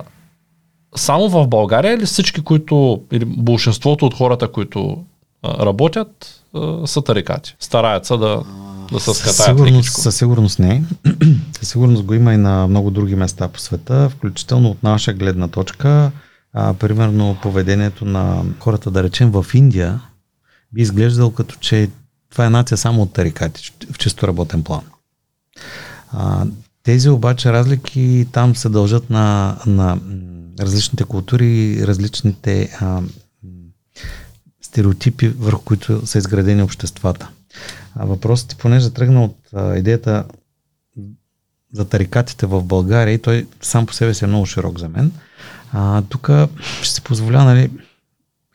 [0.95, 5.03] само в България или всички, които, или большинството от хората, които
[5.43, 7.55] а, работят, а, са тарикати?
[7.59, 8.43] Стараят се да,
[8.91, 10.83] да се скатаят сигурност, Със сигурност не.
[11.59, 15.47] със сигурност го има и на много други места по света, включително от наша гледна
[15.47, 16.11] точка.
[16.53, 19.99] А, примерно поведението на хората, да речем в Индия,
[20.73, 21.89] би изглеждал като че
[22.29, 24.81] това е нация само от тарикати, в чисто работен план.
[26.11, 26.45] А,
[26.83, 29.99] тези обаче разлики там се дължат на, на
[30.59, 33.01] различните култури, различните а,
[34.61, 37.29] стереотипи, върху които са изградени обществата.
[37.95, 40.25] А въпросът ти, понеже тръгна от а, идеята
[41.73, 45.11] за тарикатите в България и той сам по себе си е много широк за мен.
[46.09, 46.29] Тук
[46.81, 47.71] ще се позволя, нали,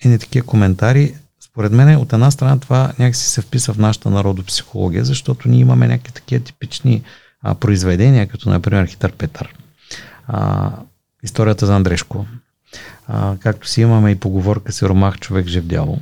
[0.05, 1.15] и такива коментари.
[1.53, 5.89] Според мен, от една страна, това някакси се вписва в нашата народопсихология, защото ние имаме
[5.89, 7.03] някакви такива типични
[7.43, 9.55] а, произведения, като например Хитър Петър,
[10.27, 10.71] а,
[11.23, 12.27] историята за Андрешко,
[13.07, 15.99] а, както си имаме и поговорка си Ромах човек жив дявол.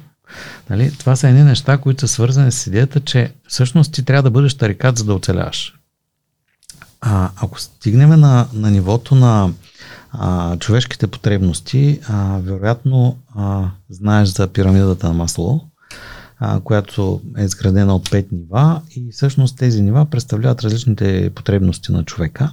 [0.70, 0.96] Нали?
[0.98, 4.54] Това са едни неща, които са свързани с идеята, че всъщност ти трябва да бъдеш
[4.54, 5.74] тарикат, за да оцеляваш.
[7.00, 9.50] А, ако стигнем на, на нивото на
[10.12, 15.60] а, човешките потребности, а, вероятно а, знаеш за пирамидата на масло,
[16.38, 22.04] а, която е изградена от пет нива и всъщност тези нива представляват различните потребности на
[22.04, 22.52] човека.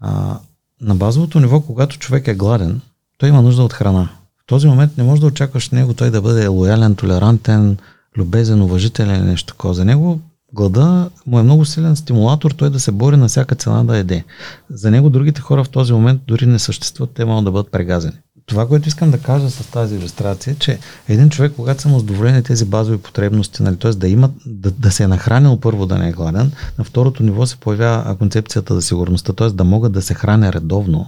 [0.00, 0.38] А,
[0.80, 2.80] на базовото ниво, когато човек е гладен,
[3.18, 4.08] той има нужда от храна.
[4.42, 7.76] В този момент не можеш да очакваш него той да бъде лоялен, толерантен,
[8.16, 9.74] любезен, уважителен нещо такова.
[9.74, 10.20] За него
[10.52, 14.24] глада му е много силен стимулатор той да се бори на всяка цена да еде.
[14.70, 18.14] За него другите хора в този момент дори не съществуват, те могат да бъдат прегазени.
[18.48, 21.98] Това, което искам да кажа с тази иллюстрация, е, че един човек, когато са му
[21.98, 23.90] задоволени тези базови потребности, нали, т.е.
[23.90, 27.46] да, има, да, да се е нахранил първо да не е гладен, на второто ниво
[27.46, 29.48] се появява концепцията за сигурността, т.е.
[29.48, 31.06] да могат да се храня редовно.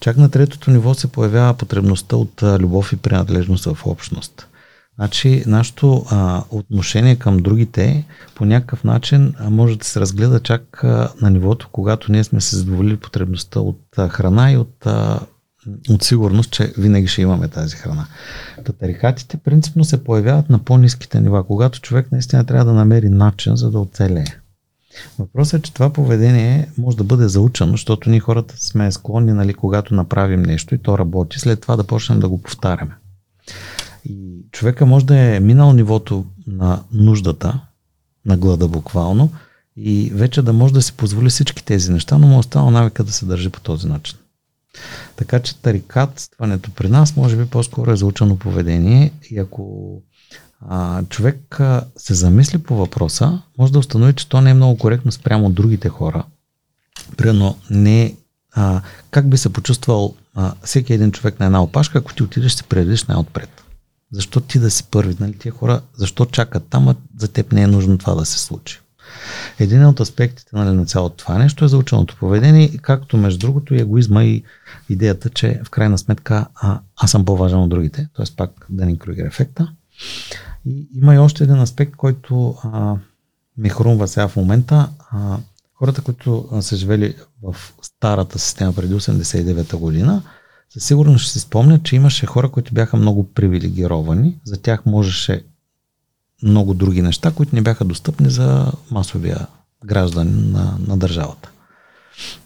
[0.00, 4.46] Чак на третото ниво се появява потребността от любов и принадлежност в общност.
[4.98, 8.04] Значи, нашето а, отношение към другите
[8.34, 12.40] по някакъв начин а, може да се разгледа чак а, на нивото, когато ние сме
[12.40, 15.20] се задоволили потребността от а, храна и от, а,
[15.90, 18.06] от сигурност, че винаги ще имаме тази храна.
[18.64, 23.70] Татарихатите принципно се появяват на по-низките нива, когато човек наистина трябва да намери начин, за
[23.70, 24.24] да оцелее.
[25.18, 29.54] Въпросът е, че това поведение може да бъде заучено, защото ние хората сме склонни, нали,
[29.54, 32.94] когато направим нещо и то работи, след това да почнем да го повтаряме.
[34.04, 37.60] И човека може да е минал нивото на нуждата,
[38.26, 39.32] на глада буквално,
[39.76, 43.04] и вече да може да си позволи всички тези неща, но му е останал навика
[43.04, 44.18] да се държи по този начин.
[45.16, 49.92] Така че тарикатстването при нас може би по-скоро е заучено поведение и ако
[50.68, 54.78] а, човек а, се замисли по въпроса, може да установи, че то не е много
[54.78, 56.24] коректно спрямо другите хора.
[57.16, 58.14] Примерно, не
[58.52, 62.52] а, как би се почувствал а, всеки един човек на една опашка, ако ти отидеш
[62.52, 63.65] и се предадеш най-отпред.
[64.12, 65.16] Защо ти да си първи?
[65.20, 65.38] Нали?
[65.38, 68.80] Тия хора, защо чакат там, а за теб не е нужно това да се случи.
[69.58, 73.80] Един от аспектите нали, на цялото това нещо е заученото поведение, както между другото и
[73.80, 74.42] егоизма и
[74.88, 78.26] идеята, че в крайна сметка а, аз съм по-важен от другите, т.е.
[78.36, 79.72] пак Дани Кругер ефекта.
[80.66, 82.96] И има и още един аспект, който а,
[83.58, 84.88] ми хрумва сега в момента.
[85.10, 85.38] А,
[85.74, 90.22] хората, които са живели в старата система преди 89-та година,
[90.70, 94.38] със сигурност ще си спомнят, че имаше хора, които бяха много привилегировани.
[94.44, 95.44] За тях можеше
[96.42, 99.46] много други неща, които не бяха достъпни за масовия
[99.84, 101.50] граждан на, на държавата.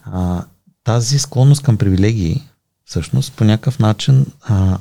[0.03, 0.45] А,
[0.83, 2.43] тази склонност към привилегии,
[2.85, 4.77] всъщност, по някакъв начин а,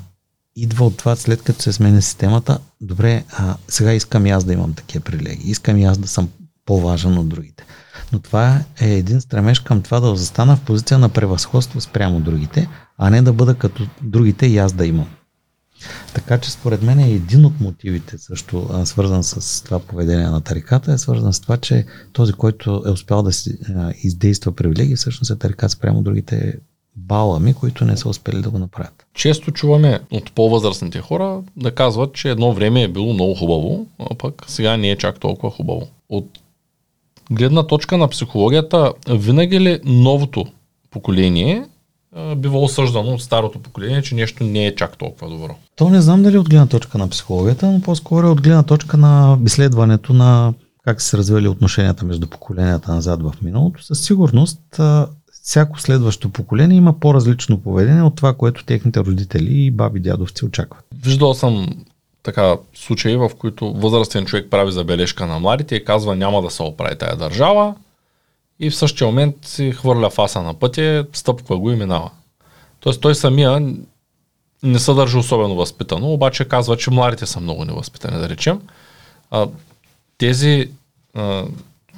[0.56, 4.52] идва от това, след като се сменя системата, добре, а, сега искам и аз да
[4.52, 6.28] имам такива привилегии, искам и аз да съм
[6.70, 7.64] по-важен от другите.
[8.12, 12.68] Но това е един стремеж към това да застана в позиция на превъзходство спрямо другите,
[12.98, 15.08] а не да бъда като другите и аз да имам.
[16.14, 20.92] Така че според мен е един от мотивите също свързан с това поведение на тариката,
[20.92, 23.58] е свързан с това, че този, който е успял да си
[24.02, 26.58] издейства привилегии, всъщност е тарикат спрямо другите
[26.96, 29.06] балами, които не са успели да го направят.
[29.14, 34.14] Често чуваме от по-възрастните хора да казват, че едно време е било много хубаво, а
[34.14, 35.88] пък сега не е чак толкова хубаво.
[36.08, 36.39] От
[37.30, 40.44] гледна точка на психологията, винаги ли новото
[40.90, 41.66] поколение
[42.36, 45.54] бива осъждано от старото поколение, че нещо не е чак толкова добро.
[45.76, 48.96] То не знам дали от гледна точка на психологията, но по-скоро е от гледна точка
[48.96, 53.84] на изследването на как се развили отношенията между поколенията назад в миналото.
[53.84, 54.80] Със сигурност
[55.42, 60.84] всяко следващо поколение има по-различно поведение от това, което техните родители и баби дядовци очакват.
[61.04, 61.68] Виждал съм
[62.22, 66.62] така случаи, в които възрастен човек прави забележка на младите и казва няма да се
[66.62, 67.74] оправи тая държава,
[68.60, 72.10] и в същия момент си хвърля фаса на пътя, стъпква го и минава.
[72.80, 73.74] Тоест той самия
[74.62, 78.60] не се държи особено възпитано, обаче казва, че младите са много невъзпитани, да речем.
[79.30, 79.48] А,
[80.18, 80.70] тези,
[81.14, 81.44] а,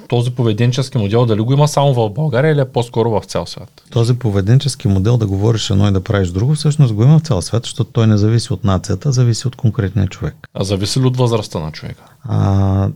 [0.09, 3.83] този поведенчески модел дали го има само в България или е по-скоро в цял свят?
[3.91, 7.43] Този поведенчески модел да говориш едно и да правиш друго, всъщност го има в цял
[7.43, 10.35] свят, защото той не зависи от нацията, зависи от конкретния човек.
[10.55, 12.03] А зависи ли от възрастта на човека?
[12.25, 12.89] А,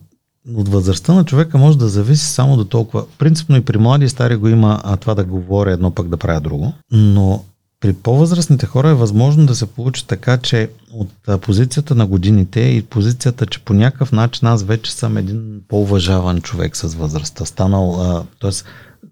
[0.55, 3.05] от възрастта на човека може да зависи само до толкова.
[3.19, 6.17] Принципно и при млади и стари го има а това да говоря едно пък да
[6.17, 6.73] правя друго.
[6.93, 7.45] Но
[7.87, 12.83] при по-възрастните хора е възможно да се получи така, че от позицията на годините и
[12.83, 17.45] позицията, че по някакъв начин аз вече съм един по-уважаван човек с възрастта.
[17.45, 18.51] Станал, т.е.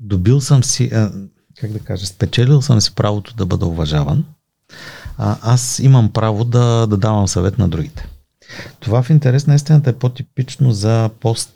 [0.00, 0.90] добил съм си,
[1.60, 4.24] как да кажа, спечелил съм си правото да бъда уважаван.
[5.18, 8.08] Аз имам право да, да давам съвет на другите.
[8.80, 11.50] Това в интерес на истината е по-типично за, пост,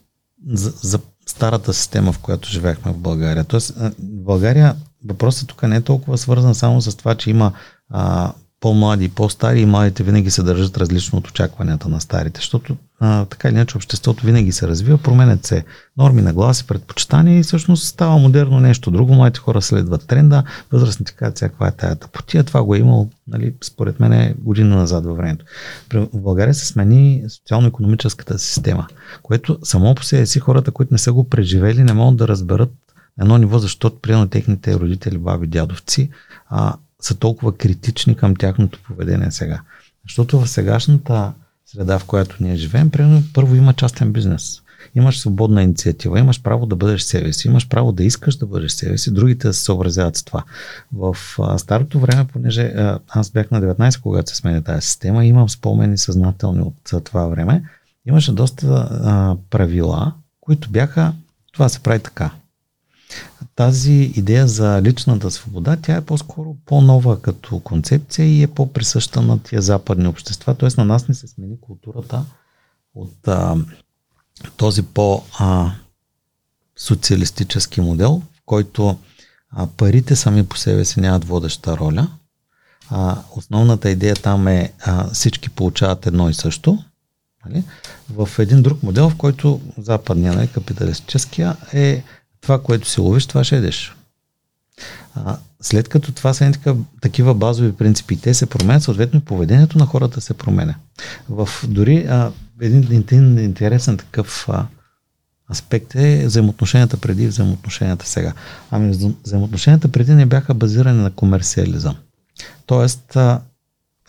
[0.48, 3.44] за, за старата система, в която живеехме в България.
[3.44, 7.52] Тоест, в България въпросът тук не е толкова свързан само с това, че има
[7.90, 12.76] а, по-млади и по-стари и младите винаги се държат различно от очакванията на старите, защото
[13.00, 15.64] а, така или иначе обществото винаги се развива, променят се
[15.96, 19.14] норми на гласи, предпочитания и всъщност става модерно нещо друго.
[19.14, 23.10] Младите хора следват тренда, възрастните казват сега каква е тая потия, това го е имало,
[23.28, 25.44] нали, според мен е година назад във времето.
[25.92, 28.86] В България се смени социално-економическата система,
[29.22, 32.70] което само по себе си хората, които не са го преживели, не могат да разберат
[33.20, 36.10] едно ниво, защото приема техните родители, баби, дядовци,
[36.48, 39.60] а, са толкова критични към тяхното поведение сега.
[40.04, 41.32] Защото в сегашната
[41.66, 44.62] среда, в която ние живеем, примерно, първо има частен бизнес.
[44.94, 48.72] Имаш свободна инициатива, имаш право да бъдеш себе си, имаш право да искаш да бъдеш
[48.72, 50.44] себе си, другите да се съобразяват с това.
[50.92, 55.24] В а, старото време, понеже а, аз бях на 19, когато се смени тази система,
[55.24, 57.62] имам спомени съзнателни от а, това време,
[58.06, 61.12] имаше доста а, правила, които бяха
[61.52, 62.30] това се прави така
[63.56, 69.42] тази идея за личната свобода, тя е по-скоро по-нова като концепция и е по-присъща на
[69.42, 70.54] тия западни общества.
[70.54, 70.68] Т.е.
[70.76, 72.24] на нас не се смени културата
[72.94, 73.56] от а,
[74.56, 78.98] този по-социалистически модел, в който
[79.50, 82.08] а, парите сами по себе си нямат водеща роля.
[82.90, 86.78] А, основната идея там е а, всички получават едно и също.
[87.46, 87.64] Нали?
[88.10, 92.04] В един друг модел, в който западния, нали, капиталистическия е
[92.40, 93.94] това, което си ловиш, това ще едеш.
[95.14, 99.78] А, след като това са такива, такива базови принципи, те се променят, съответно и поведението
[99.78, 100.74] на хората се променя.
[101.28, 104.66] В дори а, един, един интересен такъв а,
[105.50, 108.32] аспект е взаимоотношенията преди и взаимоотношенията сега.
[108.70, 111.96] Ами взаимоотношенията преди не бяха базирани на комерциализъм.
[112.66, 113.16] Тоест,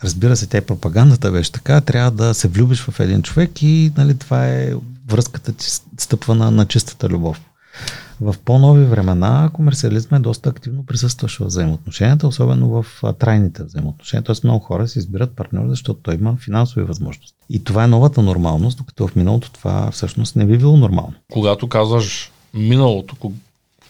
[0.04, 4.18] разбира се, тя пропагандата беше така, трябва да се влюбиш в един човек и нали,
[4.18, 4.72] това е
[5.08, 5.66] връзката ти
[5.98, 7.40] стъпва на, на чистата любов.
[8.20, 12.86] В по-нови времена комерциализма е доста активно присъстващ в взаимоотношенията, особено в
[13.18, 14.24] трайните взаимоотношения.
[14.24, 17.38] Тоест много хора си избират партньор, защото той има финансови възможности.
[17.50, 21.14] И това е новата нормалност, докато в миналото това всъщност не би било нормално.
[21.32, 23.16] Когато казваш миналото,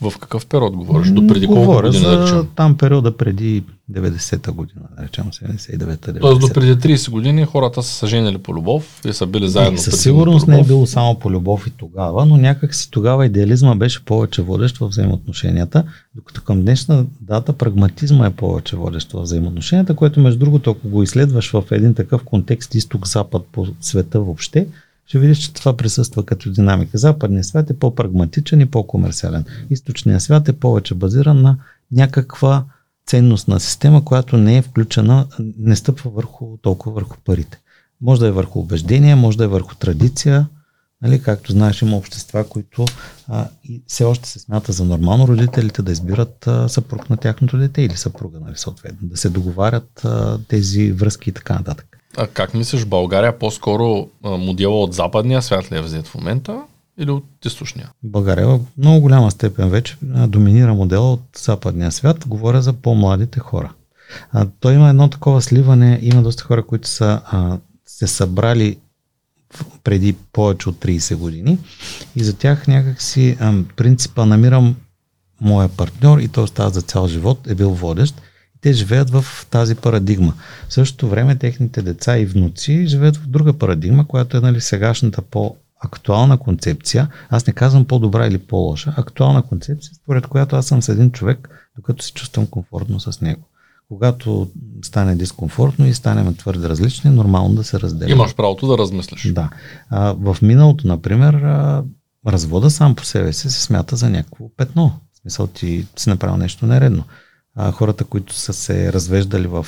[0.03, 1.11] в какъв период говориш?
[1.11, 2.49] До преди колко Говоря години, за да речем?
[2.57, 6.21] там периода преди 90-та година, да речем 79-та, 90-та.
[6.21, 9.75] Тоест до преди 30 години хората са се женили по любов и са били заедно.
[9.75, 13.27] И със сигурност не е било само по любов и тогава, но някак си тогава
[13.27, 15.85] идеализма беше повече водещ в взаимоотношенията,
[16.15, 21.03] докато към днешна дата прагматизма е повече водещ в взаимоотношенията, което между другото, ако го
[21.03, 24.67] изследваш в един такъв контекст изток-запад по света въобще,
[25.11, 26.99] ще видиш, че това присъства като динамика.
[26.99, 29.45] Западният свят е по-прагматичен и по-комерциален.
[29.71, 31.57] Източният свят е повече базиран на
[31.93, 32.65] някаква
[33.07, 35.27] ценностна система, която не е включена,
[35.59, 37.61] не стъпва върху, толкова върху парите.
[38.01, 40.47] Може да е върху убеждения, може да е върху традиция,
[41.03, 42.85] Нали, както знаеш, има общества, които
[43.29, 47.59] а, и все още се смята за нормално родителите да избират а, съпруг на тяхното
[47.59, 52.00] дете или съпруга, нали, съответно, да се договарят а, тези връзки и така нататък.
[52.17, 56.63] А как мислиш, България по-скоро модела от западния свят ли е взет в момента
[56.99, 57.91] или от източния?
[58.03, 62.25] България в много голяма степен вече доминира модела от западния свят.
[62.27, 63.73] Говоря за по-младите хора.
[64.33, 65.99] А, той има едно такова сливане.
[66.03, 68.77] Има доста хора, които са а, се събрали
[69.85, 71.59] преди повече от 30 години
[72.17, 74.77] и за тях някакси а, принципа намирам
[75.41, 78.23] моя партньор и той остава за цял живот е бил водещ.
[78.61, 80.35] Те живеят в тази парадигма.
[80.69, 85.23] В същото време техните деца и внуци живеят в друга парадигма, която е нали, сегашната
[85.23, 87.09] по актуална концепция.
[87.29, 88.95] Аз не казвам по-добра или по-лоша.
[88.97, 93.43] Актуална концепция, според която аз съм с един човек, докато се чувствам комфортно с него.
[93.89, 94.51] Когато
[94.85, 98.17] стане дискомфортно и станем твърде различни, нормално да се разделим.
[98.17, 99.33] Имаш правото да размислиш.
[99.33, 99.51] Да.
[99.91, 101.85] А, в миналото, например, а,
[102.27, 104.93] развода сам по себе си се смята за някакво петно.
[105.13, 107.05] В смисъл ти си направил нещо нередно.
[107.57, 109.67] А, хората, които са се развеждали в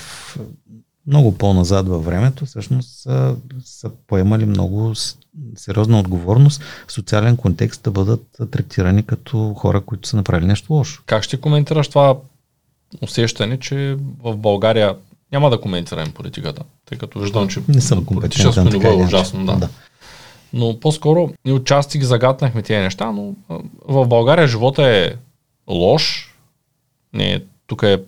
[1.07, 4.93] много по-назад във времето, всъщност са, са поемали много
[5.57, 11.03] сериозна отговорност в социален контекст да бъдат третирани като хора, които са направили нещо лошо.
[11.07, 12.17] Как ще коментираш това
[13.03, 14.97] усещане, че в България
[15.33, 19.41] няма да коментираме политиката, тъй като виждам, че Не съм политическо ниво е или ужасно.
[19.41, 19.59] иначе.
[19.59, 19.69] Да.
[20.53, 23.35] Но по-скоро и отчасти ги загатнахме тези неща, но
[23.89, 25.13] в България живота е
[25.69, 26.35] лош.
[27.13, 27.43] Не, е-
[27.73, 28.03] тук е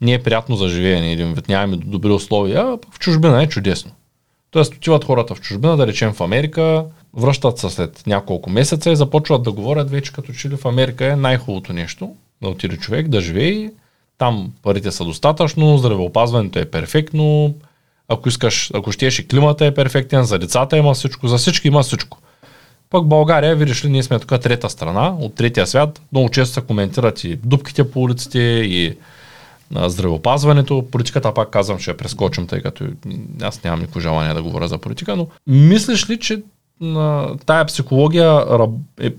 [0.00, 3.90] не е приятно за живеене, един вид нямаме добри условия, а в чужбина е чудесно.
[4.50, 6.84] Тоест отиват хората в чужбина, да речем в Америка,
[7.14, 11.06] връщат се след няколко месеца и започват да говорят вече като че ли в Америка
[11.06, 13.70] е най-хубавото нещо, да отиде човек, да живее,
[14.18, 17.54] там парите са достатъчно, здравеопазването е перфектно,
[18.08, 21.82] ако искаш, ако щеш и климата е перфектен, за децата има всичко, за всички има
[21.82, 22.18] всичко.
[22.92, 26.60] Пък България, видиш ли, ние сме тук трета страна, от третия свят, много често се
[26.60, 28.96] коментират и дупките по улиците, и
[29.70, 30.86] на здравеопазването.
[30.90, 32.84] Политиката, пак казвам, ще я прескочим, тъй като
[33.42, 36.42] аз нямам никакво желание да говоря за политика, но мислиш ли, че
[36.80, 38.44] на тая психология
[39.00, 39.12] е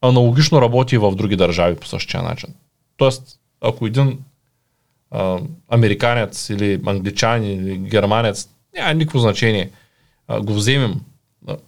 [0.00, 2.48] аналогично работи и в други държави по същия начин?
[2.96, 4.18] Тоест, ако един
[5.10, 5.38] а,
[5.68, 9.70] американец или англичанин или германец, няма никакво значение,
[10.28, 11.11] а, го вземем а,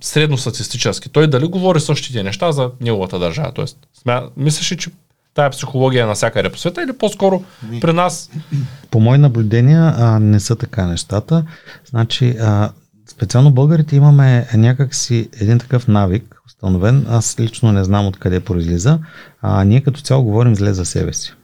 [0.01, 3.53] средностатистически, той дали говори същите неща за неговата държава?
[3.55, 4.23] Тоест, смя...
[4.37, 4.91] мислиш ли, че
[5.35, 7.45] тая психология е навсякъде по света или по-скоро
[7.81, 8.31] при нас
[8.91, 11.45] По мои наблюдения а, не са така нещата.
[11.91, 12.71] Значи, а,
[13.11, 17.07] специално българите имаме някакси един такъв навик, установен.
[17.09, 18.99] Аз лично не знам откъде произлиза.
[19.43, 21.35] А, ние като цяло говорим зле за себе си.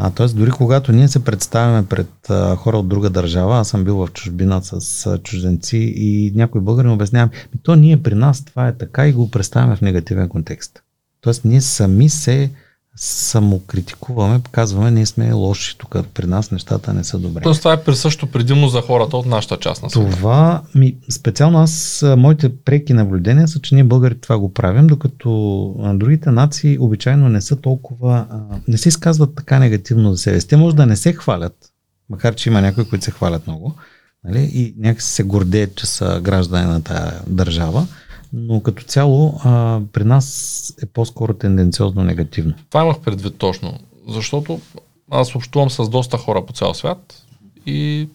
[0.00, 3.84] А, тоест, дори когато ние се представяме пред а, хора от друга държава, аз съм
[3.84, 8.44] бил в чужбина с а, чужденци и някой българин обяснявам, «Ми, то ние при нас
[8.44, 10.82] това е така и го представяме в негативен контекст.
[11.20, 12.50] Тоест, ние сами се
[12.96, 17.42] самокритикуваме, казваме, ние сме лоши тук, при нас нещата не са добре.
[17.42, 20.10] Тоест това е присъщо предимно за хората от нашата част на света.
[20.10, 25.92] Това, ми, специално аз, моите преки наблюдения са, че ние българите това го правим, докато
[25.94, 28.26] другите нации обичайно не са толкова,
[28.68, 30.48] не се изказват така негативно за себе си.
[30.48, 31.56] Те може да не се хвалят,
[32.10, 33.74] макар че има някои, които се хвалят много,
[34.24, 37.86] нали, и някакси се гордеят, че са граждани на тая държава,
[38.32, 42.54] но като цяло а, при нас е по-скоро тенденциозно негативно.
[42.70, 44.60] Това имах предвид точно, защото
[45.10, 47.22] аз общувам с доста хора по цял свят
[47.66, 48.08] и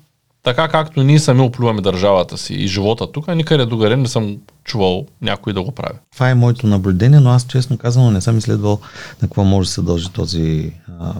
[0.43, 5.05] така както ние сами оплюваме държавата си и живота тук, никъде другаде не съм чувал
[5.21, 5.97] някой да го прави.
[6.13, 8.79] Това е моето наблюдение, но аз честно казвам не съм изследвал
[9.21, 11.13] на какво може да се дължи този а,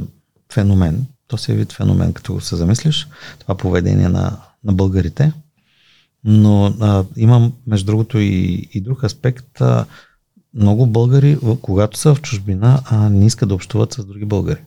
[0.53, 1.05] феномен.
[1.27, 3.07] То се е вид феномен, като се замислиш,
[3.39, 5.33] това поведение на, на българите.
[6.26, 9.61] Но а, имам, между другото, и, и друг аспект.
[9.61, 9.86] А,
[10.53, 14.61] много българи, когато са в чужбина, а, не искат да общуват с други българи.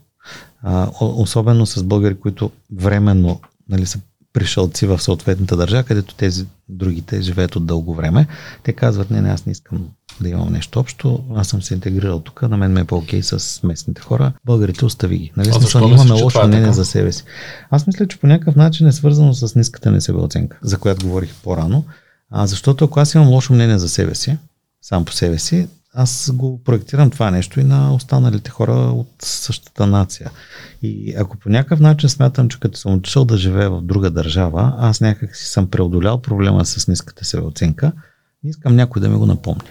[0.62, 4.00] А, особено с българи, които временно нали, са
[4.32, 8.26] пришълци в съответната държава, където тези другите живеят от дълго време.
[8.62, 9.88] Те казват, не, не, аз не искам
[10.20, 13.62] да имам нещо общо, аз съм се интегрирал тук, на мен ме е по-окей с
[13.62, 14.32] местните хора.
[14.44, 15.32] Българите остави ги.
[15.36, 17.24] Нали, смисъл, имаме лошо е мнение за себе си.
[17.70, 21.34] Аз мисля, че по някакъв начин е свързано с ниската на себеоценка, за която говорих
[21.42, 21.84] по-рано.
[22.30, 24.38] А, защото ако аз имам лошо мнение за себе си,
[24.82, 29.86] сам по себе си, аз го проектирам това нещо и на останалите хора от същата
[29.86, 30.30] нация.
[30.82, 34.74] И ако по някакъв начин смятам, че като съм отишъл да живея в друга държава,
[34.78, 37.92] аз някак си съм преодолял проблема с ниската себе оценка,
[38.44, 39.68] искам някой да ми го напомни.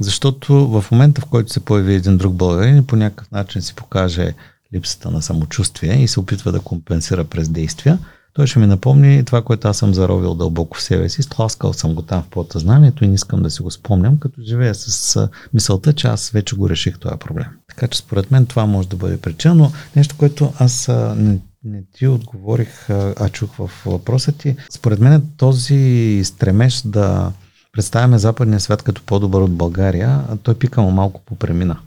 [0.00, 3.74] Защото в момента, в който се появи един друг българин и по някакъв начин си
[3.74, 4.34] покаже
[4.74, 7.98] липсата на самочувствие и се опитва да компенсира през действия,
[8.32, 11.22] той ще ми напомни това, което аз съм заровил дълбоко в себе си.
[11.22, 14.74] Стласкал съм го там в подсъзнанието и не искам да си го спомням, като живея
[14.74, 17.46] с мисълта, че аз вече го реших този проблем.
[17.68, 21.82] Така че според мен това може да бъде причина, но нещо, което аз не, не
[21.92, 24.56] ти отговорих, а чух в въпроса ти.
[24.70, 27.32] Според мен този стремеж да
[27.76, 31.78] представяме западния свят като по-добър от България, той пика му малко попремина.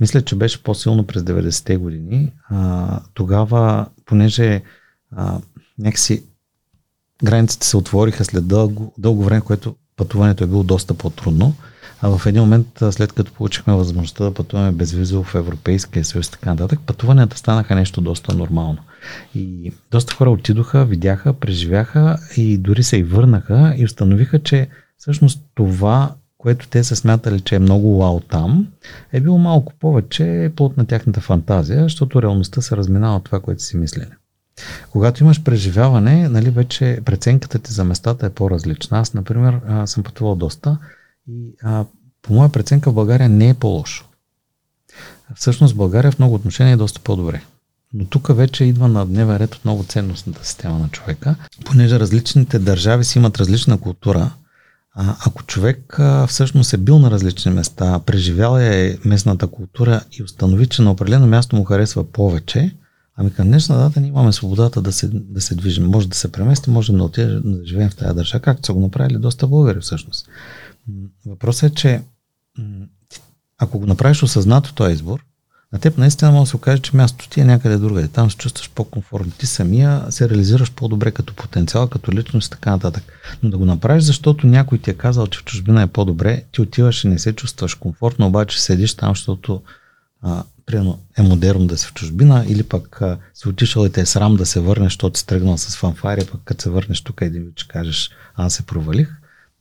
[0.00, 2.32] Мисля, че беше по-силно през 90-те години.
[2.50, 4.62] А, тогава, понеже
[5.16, 5.38] а,
[5.78, 6.22] някакси
[7.24, 11.54] границите се отвориха след дълго, дълго време, което пътуването е било доста по-трудно.
[12.02, 16.30] А в един момент, след като получихме възможността да пътуваме безвизово в Европейския съюз и
[16.30, 18.78] така нататък, пътуванията станаха нещо доста нормално.
[19.34, 24.68] И доста хора отидоха, видяха, преживяха и дори се и върнаха и установиха, че
[24.98, 28.66] всъщност това, което те са смятали, че е много вау там,
[29.12, 33.62] е било малко повече плод на тяхната фантазия, защото реалността се разминава от това, което
[33.62, 34.06] си мислили.
[34.90, 38.98] Когато имаш преживяване, нали, вече преценката ти за местата е по-различна.
[38.98, 40.78] Аз, например, а, съм пътувал доста
[41.28, 41.84] и а,
[42.22, 44.04] по моя преценка в България не е по-лошо.
[45.34, 47.42] Всъщност България в много отношения е доста по-добре.
[47.94, 51.34] Но тук вече идва на дневен ред отново ценностната система на човека,
[51.64, 54.30] понеже различните държави си имат различна култура.
[54.98, 60.22] А, ако човек а, всъщност е бил на различни места, преживял е местната култура и
[60.22, 62.76] установи, че на определено място му харесва повече,
[63.18, 65.86] Ами към днешна дата ние имаме свободата да се, да се движим.
[65.86, 68.80] Може да се преместим, може да отидем да живеем в тази държава, както са го
[68.80, 70.28] направили доста българи всъщност.
[71.26, 72.02] Въпросът е, че
[73.58, 75.24] ако го направиш осъзнато този избор,
[75.72, 78.08] на теб наистина може да се окаже, че мястото ти е някъде другаде.
[78.08, 79.32] Там се чувстваш по-комфортно.
[79.38, 83.04] Ти самия се реализираш по-добре като потенциал, като личност и така нататък.
[83.42, 86.60] Но да го направиш, защото някой ти е казал, че в чужбина е по-добре, ти
[86.60, 89.62] отиваш и не се чувстваш комфортно, обаче седиш там, защото
[90.22, 94.00] а, примерно е модерно да си в чужбина или пък а, си отишъл и те
[94.00, 97.20] е срам да се върнеш, защото си тръгнал с фанфари, пък като се върнеш тук
[97.22, 99.08] и да че кажеш, аз се провалих.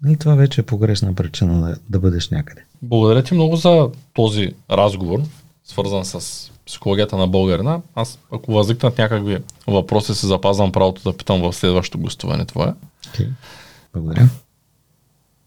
[0.08, 2.64] И това вече е погрешна причина да, да бъдеш някъде.
[2.82, 5.20] Благодаря ти много за този разговор,
[5.66, 7.82] свързан с психологията на българина.
[7.96, 9.38] Аз, ако възникнат някакви
[9.68, 12.46] въпроси, се запазвам правото да питам в следващото гостуване.
[12.46, 12.74] Това е.
[13.08, 13.30] Okay.
[13.94, 14.30] Благодаря.